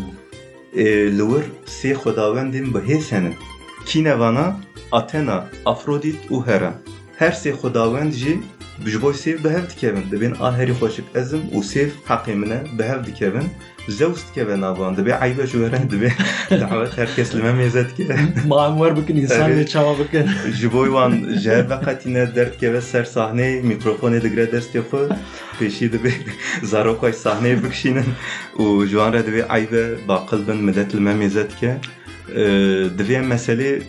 Ê, 0.75 1.17
li 1.17 1.25
wir 1.31 1.45
sê 1.65 1.93
xwedawendên 1.93 2.65
bihêz 2.73 3.11
hene 3.11 3.33
kînevana 3.85 4.55
Athena, 4.91 5.47
Afrodit 5.65 6.15
û 6.29 6.47
Hera 6.47 6.73
her 7.17 7.31
sê 7.31 7.51
xwedawend 7.51 8.11
jî 8.13 8.39
ji 8.85 9.01
bo 9.01 9.11
sêv 9.11 9.43
bihev 9.43 9.69
dikevin 9.69 10.11
dibên 10.11 10.33
a 13.87 13.97
herî 13.99 14.13
xweşik 14.13 14.37
ezim 14.37 14.37
û 14.37 14.37
sêv 14.37 14.43
heqê 14.43 14.47
min 14.47 14.57
e 14.57 14.57
bihev 14.57 14.57
dikevin 14.57 14.57
Zeus 14.57 14.57
dikeve 14.57 14.61
navan 14.61 14.97
dibe 14.97 15.15
aybe 15.15 15.47
ji 15.47 15.51
were 15.51 15.91
dibe 15.91 16.13
dawet 16.49 16.97
herkes 16.97 17.35
li 17.35 17.43
me 17.43 17.51
mêze 17.51 17.89
dike 17.89 18.15
Ma'am 18.47 18.77
wer 18.77 18.97
bikin 18.97 19.15
insan 19.15 19.51
Evet. 19.51 19.57
ve 19.57 19.67
çava 19.67 19.99
bikin. 19.99 20.29
ji 20.53 20.73
bo 20.73 20.85
wan 20.85 21.11
ji 21.39 21.49
her 21.49 21.69
veqetîne 21.69 22.35
derdkeve 22.35 22.81
ser 22.81 23.03
sahneyê 23.03 23.61
mîkrofonê 23.61 24.23
digire 24.23 24.43
destê 24.43 24.79
xwe 24.79 25.09
pêşî 25.59 25.91
dibe 25.91 26.11
zarokay 26.63 27.11
sahneyê 27.11 27.63
bikişînin 27.63 28.05
û 28.57 28.85
ji 28.85 28.91
wan 28.91 29.13
re 29.13 29.19
divê 29.19 29.47
aybe 29.47 30.07
baqil 30.07 30.47
bin 30.47 30.57
millet 30.57 30.95
li 30.95 30.99
me 30.99 31.13
mêze 31.13 31.49
dike 31.49 31.77
Ee, 32.35 32.39
divê 32.97 33.13
em 33.13 33.31
meselê 33.31 33.81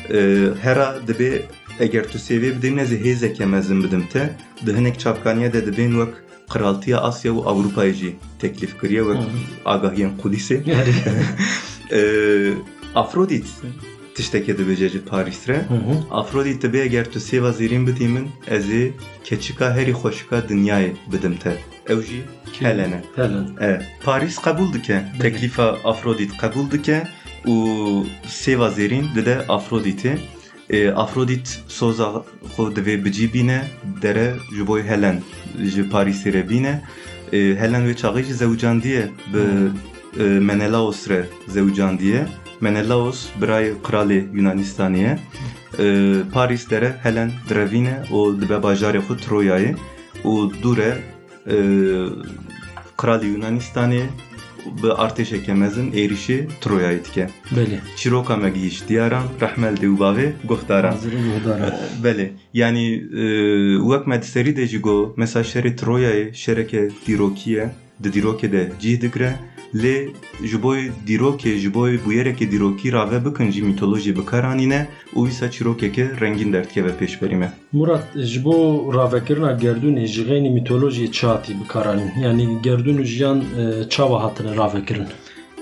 E, 0.10 0.48
Hera 0.62 0.96
dibe 1.08 1.42
eger 1.80 2.08
tu 2.12 2.18
sêvê 2.18 2.50
bidî 2.58 2.80
ez 2.82 2.92
ê 2.94 2.98
hêzeke 3.06 3.46
mezin 3.46 3.84
bidim 3.84 4.08
te 4.14 4.36
di 4.66 4.72
hinek 4.78 5.06
de 5.54 5.66
dibên 5.66 5.92
wek 5.92 6.14
Qiraltiya 6.54 6.98
Asya 7.00 7.32
û 7.32 7.40
Avrupayê 7.52 7.94
jî 7.94 8.16
teklîf 8.40 8.82
kiriye 8.82 9.02
Hı. 9.02 9.18
agahiyên 9.66 10.12
Qudîsê 10.22 10.64
Erê. 10.64 10.94
E, 11.92 12.02
Afrodit 12.96 13.46
tiştekê 14.16 14.54
dibêje 14.58 14.90
ji 14.90 15.02
Paris 15.06 15.48
re 15.50 15.56
Hı 15.56 15.74
hı. 15.74 15.94
Afrodit 16.12 16.62
dibe 16.64 16.80
eger 16.80 17.12
tu 17.12 17.20
sêva 17.20 17.52
zêrîn 17.52 17.88
bidî 17.88 18.08
min 18.08 18.28
ez 18.48 18.70
ê 18.70 18.92
keçika 19.24 19.74
herî 19.76 19.92
xweşika 19.92 20.38
dinyayê 20.50 20.92
bidim 21.12 21.36
te 21.44 21.58
ew 21.90 22.02
jî 22.08 22.22
Helene 22.60 23.02
Helen. 23.16 23.48
e, 23.62 23.82
Paris 24.06 24.38
qebûl 24.38 24.74
dike 24.74 25.06
teklîfa 25.22 25.78
Afrodit 25.84 26.32
qebûl 26.42 26.72
dike 26.72 27.08
û 27.46 27.56
sêva 28.28 28.70
zêrîn 28.78 29.06
dide 29.16 29.36
Afrodîtê 29.58 30.18
e, 30.70 30.92
Afrodit 30.92 31.64
soza 31.68 32.24
xwe 32.56 32.66
divê 32.76 32.96
bicî 33.06 33.34
bîne 33.34 33.62
dere 34.02 34.36
ji 34.56 34.84
Helen 34.90 35.22
ji 35.74 35.82
Parîsê 35.82 36.34
re 36.34 36.50
bîne 36.50 36.82
e, 37.34 37.38
Helen 37.38 37.84
wê 37.88 37.96
çaxî 37.96 38.24
jî 38.24 38.34
zewcandiye 38.34 39.08
bi 39.34 39.44
e, 40.20 40.24
Menelaos 40.24 41.10
re 41.10 41.26
zewcandiye. 41.48 42.28
Menelaos 42.62 43.20
birayê 43.42 43.74
kralê 43.84 44.20
Yunanistanê 44.38 44.98
ye. 44.98 45.18
Paris 46.34 46.70
dere 46.70 46.96
Helen 47.04 47.32
direvîne 47.50 47.98
û 48.12 48.42
dibe 48.42 48.54
bajarê 48.54 49.00
xwe 49.00 49.16
Troyayê. 49.26 49.76
Û 50.24 50.52
dûre 50.64 50.92
e, 51.48 51.58
kralê 52.98 53.28
Yunanistanê 53.36 54.04
bi 54.84 54.88
artêşeke 54.88 55.54
mezin 55.54 55.92
êrişî 55.92 56.48
Troyayê 56.62 57.06
dike. 57.06 57.30
Belê. 57.52 57.78
Çîroka 57.96 58.38
me 58.38 58.50
gihîşt 58.50 58.88
diyaran 58.88 59.24
rehmel 59.42 59.76
û 59.76 59.98
bavê 60.00 60.32
yuhdara. 60.50 60.96
Belê 62.04 62.30
yani 62.54 63.04
wek 63.90 64.08
me 64.08 64.22
di 64.22 64.28
serî 64.28 64.56
de 64.56 64.68
jî 64.68 64.82
got 64.82 65.18
mesela 65.18 65.44
ye 69.74 70.10
di 70.42 70.92
dîrokê 71.08 71.58
ji 71.58 71.74
bo 71.74 71.88
bûyerekê 71.88 72.52
dîrokî 72.52 72.92
rave 72.94 73.26
bikin 73.26 73.52
jî 73.52 73.62
mîtolojî 73.62 74.18
bikaranîne 74.18 74.88
û 75.16 75.20
wîsa 75.28 75.52
çîrokeke 75.52 76.06
rengîn 76.22 76.54
derdkeve 76.54 76.92
pêşberî 77.00 77.36
me. 77.36 77.50
Murat 77.74 78.06
ji 78.16 78.44
bo 78.46 78.56
ravekirina 78.94 79.52
gerdûnê 79.52 80.06
ji 80.06 80.22
xênî 80.30 80.50
mîtolojiyê 80.58 81.12
çatî 81.12 81.54
bikaranîn. 81.62 82.12
Yani 82.22 82.44
gerdûn 82.64 82.98
û 82.98 83.04
jiyan 83.04 83.40
e, 83.40 83.90
çawa 83.90 84.24
hatine 84.24 84.56
ravekirin. 84.56 85.08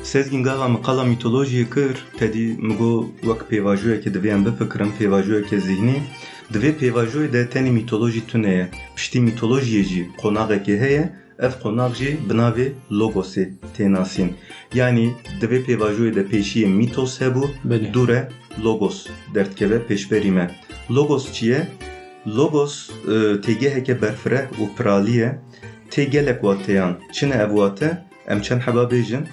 Sezgin 0.04 0.43
gava 0.43 0.67
me 0.67 0.82
qala 0.82 1.04
mîtolojiyê 1.04 1.65
kir 1.74 1.96
tedî 2.20 2.48
min 2.65 2.78
got 2.78 3.06
wek 3.22 3.41
pêvajoyekê 3.52 4.10
divê 4.15 4.30
em 4.36 4.46
bifikirin 4.46 4.91
pêvajoyeke 5.00 5.60
zihnî 5.60 5.98
divê 6.54 6.72
pêvajoyê 6.82 7.34
de 7.34 7.41
tenê 7.54 7.72
mîtolojî 7.80 8.28
tune 8.28 8.50
ye 8.50 8.67
piştî 8.96 9.20
mîtolojiyê 9.20 9.84
jî 9.84 10.04
qonaqekê 10.22 10.80
heye 10.80 11.10
ev 11.39 11.52
konak 11.62 11.93
jê 12.00 12.12
bi 12.30 12.34
navê 12.34 12.67
logosê 12.91 13.43
tênasîn 13.76 14.30
yanî 14.73 15.08
divê 15.41 15.60
pêvajoyê 15.65 16.15
de 16.15 16.23
pêşiyê 16.32 16.67
mîtos 16.80 17.13
hebû 17.21 17.45
dûr 17.93 18.10
e 18.19 18.21
logos 18.63 19.08
derdkeve 19.36 19.80
pêşberî 19.88 20.32
me. 20.32 20.45
Logos 20.91 21.34
çi 21.34 21.45
ye 21.45 21.67
logos 22.38 22.89
e, 22.89 23.15
têgeheke 23.45 24.02
berfireh 24.02 24.45
û 24.62 24.63
piralî 24.78 25.15
ye. 25.21 25.39
Tê 25.91 26.04
wateyan 26.41 26.93
çi 27.13 27.30
ne 27.30 27.36
ev 27.36 27.50
wate 27.50 27.89
em 28.28 28.41
çend 28.41 28.62
heba 28.62 28.84
bêjin. 28.91 29.23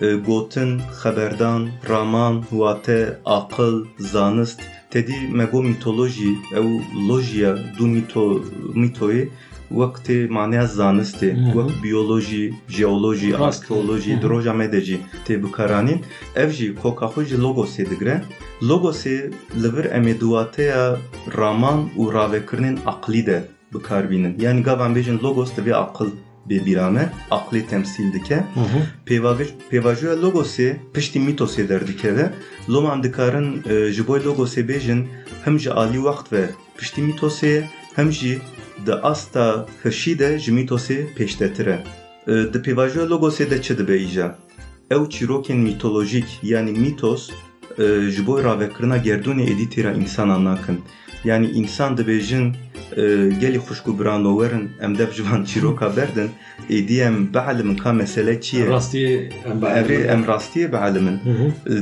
E, 0.00 0.14
gotin 0.14 0.80
xeberdan 1.02 1.68
raman 1.88 2.42
wate 2.50 3.18
aqil 3.24 3.76
zanist. 3.98 4.60
Tedî 4.90 5.18
me 5.38 5.44
go 5.44 5.62
mîtolojî 5.62 6.30
ew 6.58 6.68
lojiya 7.08 7.56
du 7.78 7.86
mîtoyê 8.82 9.28
wek 9.80 9.94
tê 10.06 10.28
maneya 10.28 10.64
zanistê 10.64 11.30
Hı 11.36 11.40
hı. 11.40 11.52
wek 11.52 11.82
biyolojî, 11.82 12.54
jeolojî, 12.68 13.32
Rast. 13.38 13.62
arkeolojî, 13.62 14.12
Hı 14.12 14.16
hı. 14.18 14.22
di 14.22 14.28
roja 14.28 14.52
me 14.52 14.72
de 14.72 14.80
jî 14.80 14.98
tê 15.28 15.34
bikaranîn 15.44 16.00
ev 16.36 16.50
jî 16.50 16.74
koka 16.74 17.06
xwe 17.06 17.24
ji 17.24 17.36
logosê 17.36 17.90
digire 17.90 18.16
logosê 18.62 19.16
li 19.62 19.68
vir 19.76 19.84
em 19.96 20.04
ê 20.12 20.14
di 20.20 20.26
wateya 20.34 20.96
raman 21.38 21.80
û 22.00 22.02
ravekirinên 22.16 22.76
aqlî 22.92 23.26
de 23.26 23.38
bikarbînin 23.74 24.34
yani 24.40 24.62
gavan 24.62 24.94
bêjin 24.96 25.22
logos 25.22 25.50
divê 25.56 25.74
aqil 25.84 26.10
bêbîrame 26.50 27.04
aqlê 27.30 27.60
temsîl 27.66 28.12
dike 28.12 28.36
Hı 28.36 28.60
hı. 28.60 28.78
Pêvajoya 29.06 29.46
pêvajoya 29.70 30.14
logosê 30.24 30.68
piştî 30.94 31.18
mîtosê 31.18 31.68
derdikeve 31.68 32.30
loma 32.68 32.92
em 32.94 33.02
dikarin 33.02 33.62
e, 33.70 33.92
ji 33.92 34.02
bo 34.08 34.16
logosê 34.16 34.60
bêjin 34.70 35.00
hem 35.44 35.58
ji 35.58 35.70
alî 35.72 35.96
wext 36.06 36.32
ve 36.32 36.44
piştî 36.78 37.00
mîtosê 37.02 37.62
hem 37.96 38.12
jî 38.12 38.38
dhe 38.86 38.94
asta 39.02 39.66
hëshide 39.82 40.38
jmitosi 40.38 40.98
peshtetëre. 41.16 41.76
Dhe 42.26 42.58
pivajë 42.64 43.08
logose 43.12 43.44
dhe 43.50 43.58
që 43.64 43.78
dhe 43.78 43.84
bejgja. 43.88 44.26
Ew 44.90 45.04
çîrokên 45.14 45.58
mitolojik 45.66 46.28
yani 46.42 46.72
mitos 46.72 47.30
ji 48.14 48.26
bo 48.26 48.42
ravekirina 48.44 48.96
gerdûnê 48.96 49.44
êdî 49.52 49.66
têra 49.74 49.92
însanan 50.02 50.44
nakin. 50.44 50.78
Yani 51.24 51.46
însan 51.60 51.96
dibêjin 51.96 52.54
gelî 53.40 53.58
xuşku 53.66 53.98
biran 53.98 54.24
werin 54.24 54.70
em 54.80 54.98
dev 54.98 55.10
ji 55.12 55.22
van 55.30 55.44
çîroka 55.44 55.96
berdin 55.96 56.30
êdî 56.70 57.00
em 57.08 57.34
bielimin 57.34 57.76
ka 57.76 57.92
mesele 57.92 58.40
çi 58.40 58.56
ye 58.56 58.66
evê 59.80 59.98
em 60.14 60.22
rastiyê 60.24 60.68
bielimin 60.72 61.18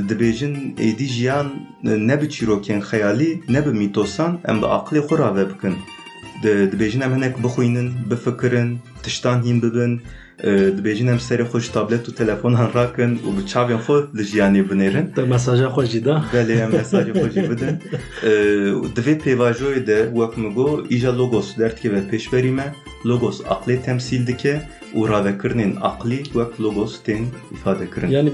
dibêjin 0.09 0.55
êdî 0.87 1.05
jiyan 1.05 1.47
ne 1.83 2.21
bi 2.21 2.25
çîrokên 2.25 2.81
xeyalî 2.89 3.41
ne 3.49 3.65
bi 3.65 3.69
mîtosan 3.69 4.39
em 4.47 4.61
bi 4.61 4.65
aqlê 4.65 4.99
xwe 4.99 5.17
rave 5.17 5.49
bikin. 5.49 5.75
Di- 6.42 6.68
Dibêjin 6.72 7.00
em 7.00 7.14
hinek 7.16 7.34
bixwînin, 7.44 7.88
bifikirin, 8.10 8.78
tiştan 9.02 9.42
hîn 9.46 9.62
bibin, 9.62 10.00
e, 10.44 10.50
dibêjin 10.76 11.08
em 11.12 11.16
serê 11.26 11.44
xwe 11.50 11.60
ji 11.60 11.72
tablet 11.72 12.08
û 12.08 12.14
telefonan 12.14 12.68
rakin 12.74 13.10
û 13.26 13.28
bi 13.36 13.42
çavên 13.52 13.78
xwe 13.84 13.98
li 14.16 14.22
jiyanê 14.30 14.62
binêrin. 14.70 15.06
ده 15.16 15.22
مساجا 15.34 15.68
خوشی 15.74 16.00
ده 16.06 16.14
Belê 16.34 16.56
em 16.64 16.70
mesajê 16.78 17.12
xwe 17.18 17.30
jî 17.34 17.42
bidin. 17.50 17.74
E, 18.22 18.30
Divê 18.96 19.14
pêvajoyê 19.24 19.86
de 19.86 19.98
wek 20.18 20.32
min 20.36 20.50
got 20.54 20.90
îja 20.90 21.12
logos 21.18 21.56
derdikeve 21.58 22.00
pêşberî 22.10 22.50
me, 22.58 22.66
logos 23.06 23.40
aqlê 23.54 23.76
temsîl 23.86 24.26
dike 24.26 24.54
û 24.94 25.08
ravekirinên 25.08 25.72
aqlî 25.90 26.22
wek 26.24 26.60
logos 26.60 26.92
tên 27.06 27.22
îfadekirin. 27.54 28.10
Yani 28.10 28.30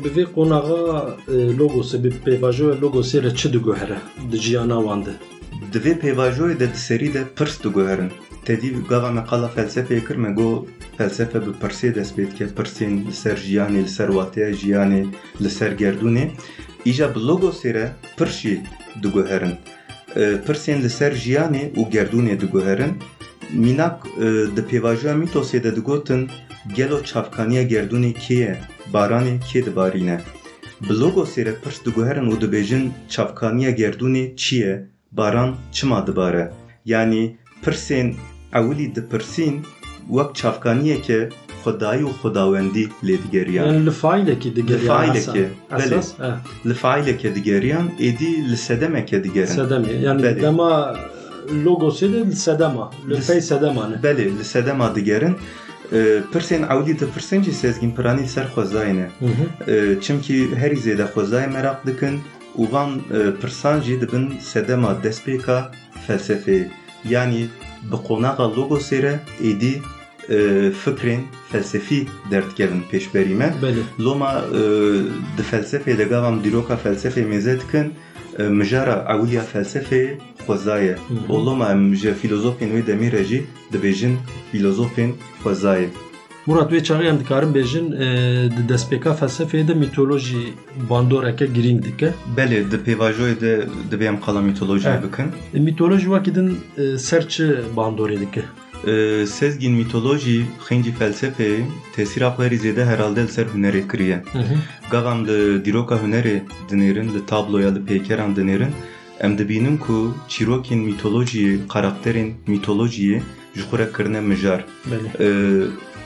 bi 5.62 5.80
vê 5.80 6.00
qonağa 6.00 6.08
e, 6.08 6.16
logosu 6.16 6.50
bi 6.50 6.54
pêvajoya 6.54 6.60
logosê 6.60 6.60
re 6.60 6.60
çi 6.60 6.60
digohere 6.60 6.60
di 6.60 6.60
ciyana 6.60 6.60
wan 6.60 6.60
de 6.60 6.60
Divê 6.60 6.60
pêvajoyê 6.60 6.60
de 6.60 6.74
di 6.74 6.78
serî 6.78 7.14
de 7.14 7.24
pirs 7.36 7.64
digoherin. 7.64 8.12
Tedî 8.46 8.74
gava 8.90 9.12
me 9.12 9.24
qala 9.30 9.48
felsefeyê 9.56 10.08
kir 10.08 10.16
me 10.16 10.32
got 10.32 10.68
felsefe 10.98 11.40
bi 11.46 11.52
pirsê 11.62 11.96
dest 11.96 12.18
pê 12.18 12.32
dike 12.32 12.48
pirsên 12.48 13.08
li 13.08 13.14
ser 13.14 13.38
jiyanê, 13.38 13.84
li 13.84 13.90
ser 13.90 14.08
wateya 14.08 14.52
jiyanê, 14.52 15.06
li 15.42 15.50
ser 15.50 15.72
gerdûnê. 15.72 16.30
Îja 16.86 17.16
bi 17.16 17.20
logosê 17.20 17.74
re 17.74 17.92
pirs 18.18 18.42
jî 18.42 18.64
digoherin. 19.04 19.56
E, 20.16 20.38
Pirsên 20.46 20.84
li 20.84 20.90
ser 20.90 21.14
jiyanê 21.16 21.74
û 21.74 21.90
gerdûnê 21.90 22.42
digoherin. 22.42 22.94
Mînak 23.54 24.06
e, 24.18 24.26
di 24.56 24.62
pêvajoya 24.62 25.16
mîtosê 25.24 25.64
de 25.64 25.76
digotin 25.76 26.30
gelo 26.76 27.04
çavkaniya 27.04 27.64
gerdûnê 27.64 28.14
kê 28.14 28.34
ye? 28.34 28.58
Baranê 28.94 29.40
kê 29.50 29.66
dibarîne? 29.66 30.22
Bi 30.82 30.94
logosê 30.94 31.46
re 31.46 31.56
pirs 31.64 31.86
digoherin 31.86 32.32
û 32.32 32.36
dibêjin 32.42 32.90
çavkaniya 33.10 33.72
gerdûnê 33.72 34.36
çi 34.36 34.56
ye? 34.56 34.97
Baran 35.18 35.56
çima 35.72 36.08
dibare? 36.08 36.52
Yani 36.86 37.36
pirsên 37.66 38.14
ewilî 38.54 38.96
dipirsîn 38.96 39.56
wek 40.08 40.36
çavkaniyeke 40.36 41.30
xwedayî 41.64 42.04
û 42.04 42.12
xwedawendî 42.22 42.86
lê 43.04 43.18
digeriyan. 43.24 43.66
yani 43.68 43.86
li 43.86 43.92
failekî 43.92 44.56
digeriyan 44.56 45.16
esas 45.16 46.20
he 46.20 46.32
Li 46.70 46.74
faileke 46.74 47.36
digeriyan 47.36 47.88
êdî 48.00 48.50
li 48.52 48.58
sedemeke 48.58 49.24
digerin. 49.24 49.48
sedemê 49.62 50.02
yani 50.02 50.22
Belê. 50.22 50.42
dema 50.42 50.96
logosê 51.66 52.14
de 52.14 52.26
li 52.32 52.36
sedema 52.36 52.92
li 53.10 53.20
pey 53.28 53.42
sedema 53.42 53.88
ne 53.90 53.96
Belê 53.96 54.40
li 54.40 54.44
sedema 54.44 54.96
digerin. 54.96 55.36
Pirsên 56.34 56.64
ewilî 56.74 57.00
dipirsin 57.00 57.44
jî 57.44 57.54
sezgîn 57.54 57.92
piranî 57.96 58.28
ser 58.28 58.46
xwezayê 58.56 58.96
ne. 58.96 59.08
Hı 59.20 59.26
hı. 59.26 59.72
E, 59.72 60.02
Çimkî 60.02 60.56
herî 60.56 60.76
zêde 60.76 61.06
xwezayê 61.14 61.52
merak 61.54 61.86
dikin 61.88 62.20
û 62.62 62.72
van 62.72 62.92
e, 63.18 63.20
pirsan 63.42 63.82
jî 63.82 64.02
dibin 64.02 64.26
sedema 64.40 64.92
destpêka 65.04 65.60
felsefeyê. 66.08 66.66
Yani 67.10 67.42
bi 67.92 67.98
qonaxa 68.08 68.46
logosê 68.58 69.02
re 69.06 69.16
êdî 69.50 69.74
e, 70.30 70.38
fikrên 70.84 71.22
felsefî 71.52 72.08
derdikevin 72.32 72.82
pêşberî 72.92 73.36
me. 73.42 73.54
Loma 74.00 74.34
e, 74.60 74.62
di 75.38 75.44
felsefê 75.52 75.98
de 75.98 76.04
gavam 76.04 76.44
dîroka 76.44 76.76
felsefê 76.86 77.24
mêze 77.32 77.60
dikin 77.62 77.88
mijara 78.60 78.96
ewiliya 79.14 79.44
felsefê 79.54 80.18
xwezaye. 80.46 80.96
Hı 80.96 81.14
hı. 81.14 81.34
û 81.34 81.46
loma 81.46 81.72
em 81.72 81.96
ji 81.96 82.14
filozofên 82.22 82.70
wê 82.76 82.88
demî 82.88 83.12
re 83.12 83.24
jî 83.24 83.46
dibêjin 83.74 84.14
filozofên 84.52 85.12
xwezaye. 85.44 85.90
Murat 86.48 86.72
wê 86.72 86.80
çaxê 86.84 87.06
em 87.08 87.20
dikarin 87.20 87.54
bêjin 87.54 87.86
e, 88.04 88.08
di 88.58 88.74
destpêka 88.74 89.12
felsefeyê 89.20 89.68
de 89.68 89.74
mitolojî 89.74 90.54
bandoreke 90.90 91.46
girîng 91.46 91.84
dike 91.84 92.14
pêvajoyê 92.88 93.42
de 93.42 94.06
em 94.06 94.20
qala 94.20 94.42
mîtolojiyê 94.42 94.94
Evet. 94.94 95.04
bikin. 95.04 95.28
E, 95.54 95.60
mitolojî 95.60 96.08
wekî 96.14 96.36
din 96.36 96.58
e, 96.78 96.98
ser 96.98 97.28
çi 97.30 97.44
bandorê 97.76 98.20
dike 98.20 98.44
E, 98.88 99.26
Sezgîn 99.26 99.74
mîtolojî 99.82 100.46
xîncî 100.68 100.92
felsefeyê 101.00 101.62
tesîra 101.96 102.28
xwe 102.34 102.46
herî 102.46 102.56
zêde 102.56 102.86
herhalde 102.86 103.28
ser. 103.28 103.46
Hı 103.46 104.40
hı. 104.40 104.56
Gavan 104.92 105.28
li 105.28 105.66
dîroka 105.66 105.96
hunerê 105.96 106.38
dinêrin, 106.70 107.08
li 107.16 107.26
tabloya 107.28 107.70
li 107.76 107.80
pêkeran 107.90 108.36
dinêrin, 108.36 108.72
em 109.20 109.38
dibînin 109.38 109.78
ku 109.78 110.14
çîrokên 110.30 110.82
mîtolojiyê, 110.90 111.68
karakterên 111.68 112.30
mîtolojiyê 112.48 113.20
ji 113.56 113.62
xwe 113.62 113.78
re 113.80 113.88
kirine 113.98 114.22
mijar. 114.22 114.66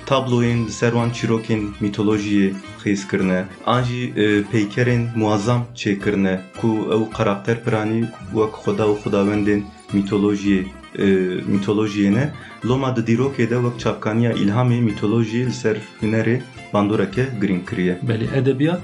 Belê 0.01 0.05
E, 0.05 0.05
tabloyên 0.05 0.65
li 0.67 0.71
ser 0.71 0.91
wan 0.91 1.09
çîrokên 1.09 1.61
mîtolojiyê 1.81 2.53
xêz 2.83 3.07
kirine. 3.09 3.45
An 3.65 3.83
jî 3.83 4.13
e, 4.15 4.43
peykerên 4.51 5.07
muazzam 5.15 5.65
çêkirine 5.75 6.39
ku 6.61 6.67
ew 6.67 7.17
karakter 7.17 7.63
piranî 7.63 8.01
wek 8.33 8.53
xweda 8.53 8.85
û 8.85 8.95
xwedawendên 9.01 9.61
mîtolojiyê 9.93 10.63
e, 10.97 11.05
mîtolojiyê 11.53 12.13
ne. 12.13 12.33
Loma 12.65 12.95
di 12.95 13.01
dîrokê 13.01 13.49
de 13.49 13.57
wek 13.65 13.79
çavkaniya 13.79 14.31
îlhamê 14.31 14.79
mîtolojiyê 14.89 15.45
li 15.45 15.53
ser 15.53 15.77
hunerê 16.01 16.41
bandoreke 16.73 17.25
girîng 17.41 17.69
kiriye. 17.69 17.99
belê 18.09 18.39
edebiyat 18.39 18.81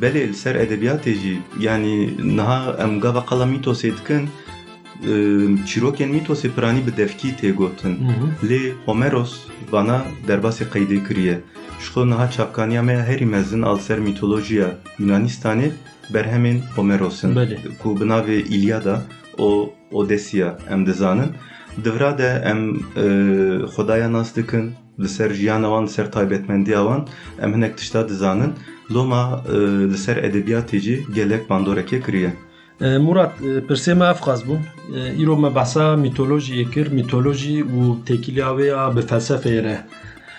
Belê 0.00 0.28
li 0.28 0.34
ser 0.34 0.54
edebiyatê 0.54 1.14
jî 1.14 1.38
yanî 1.60 1.96
niha 2.36 2.76
em 2.84 3.00
gava 3.00 3.26
qala 3.26 3.44
mîtosê 3.44 3.90
dikin 3.98 4.22
e, 4.24 4.49
çîrokên 5.68 6.10
mîtosê 6.16 6.48
piranî 6.56 6.86
bi 6.86 6.96
devkî 6.96 7.28
tê 7.40 7.52
gotin. 7.52 7.88
Hı 7.88 8.12
hı. 8.12 8.46
Lê 8.50 8.72
Homeros 8.86 9.32
bana 9.72 10.04
derbasê 10.28 10.64
qeydê 10.72 11.08
kiriye. 11.08 11.40
Ji 11.80 11.86
xwe 11.86 12.06
niha 12.10 12.30
çavkaniya 12.30 12.82
me 12.82 12.96
herî 12.96 13.26
mezin 13.26 13.62
al 13.62 13.78
ser 13.78 13.98
mîtolojiya 13.98 14.68
Yunanistanê 15.00 15.70
berhemên 16.14 16.58
Homeros'in 16.76 17.34
ku 17.82 18.00
bi 18.00 18.04
navê 18.04 18.38
İlyada 18.54 19.02
û 19.38 19.68
Odesya 19.92 20.58
em 20.70 20.86
dizanin. 20.86 21.30
Divra 21.84 22.18
de 22.18 22.42
em 22.50 22.60
e, 22.74 23.06
xwedaya 23.66 24.12
nas 24.12 24.36
dikin 24.36 24.72
li 25.00 25.08
ser 25.08 25.30
jiyana 25.34 25.66
wan 25.66 25.84
li 25.86 25.90
ser 25.90 26.12
taybetmendiya 26.12 26.78
wan 26.78 27.08
em 27.42 27.54
hinek 27.54 27.78
tişta 27.78 28.08
dizanin. 28.08 28.52
Loma 28.94 29.44
li 29.92 29.98
ser 29.98 30.16
edebiyatê 30.16 30.78
jî 30.78 31.04
gelek 31.14 31.50
bandoreke 31.50 32.00
kiriye. 32.00 32.32
E, 32.80 32.98
Murat 32.98 33.32
e, 33.40 33.60
pirsê 33.60 33.94
me 33.94 34.06
ev 34.12 34.20
qas 34.26 34.42
bûn 34.42 34.60
E, 34.96 35.22
îro 35.22 35.36
me 35.36 35.50
behsa 35.54 35.94
mitolojiyê 35.94 36.70
kir 36.70 36.86
mitolojî 36.98 37.62
û 37.62 38.04
tekîliya 38.06 38.50
wê 38.58 38.66
ya 38.66 38.96
bi 38.96 39.00
felsefeyê 39.00 39.64
re 39.64 39.76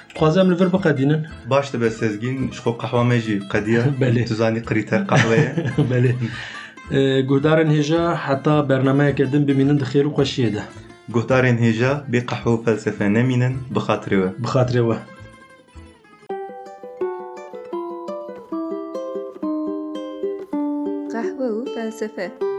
dixwazem 0.09 0.51
li 0.51 0.55
vir 0.59 0.73
biqedînin 0.73 1.21
Baş 1.49 1.73
dibe 1.73 1.89
sezgîn 1.89 2.37
ji 2.53 2.59
xwe 2.59 2.71
qehwa 2.81 3.03
me 3.03 3.19
jî 3.19 3.39
qediye. 3.51 3.81
Belê. 4.01 4.25
Tu 4.27 4.35
zanî 4.35 4.61
qirîter 4.67 5.01
qehweye. 5.07 5.49
belê 5.91 6.13
E, 6.91 7.21
guhdarên 7.21 7.69
hêja 7.77 8.15
heta 8.15 8.69
bernameyeke 8.69 9.25
din 22.01 22.50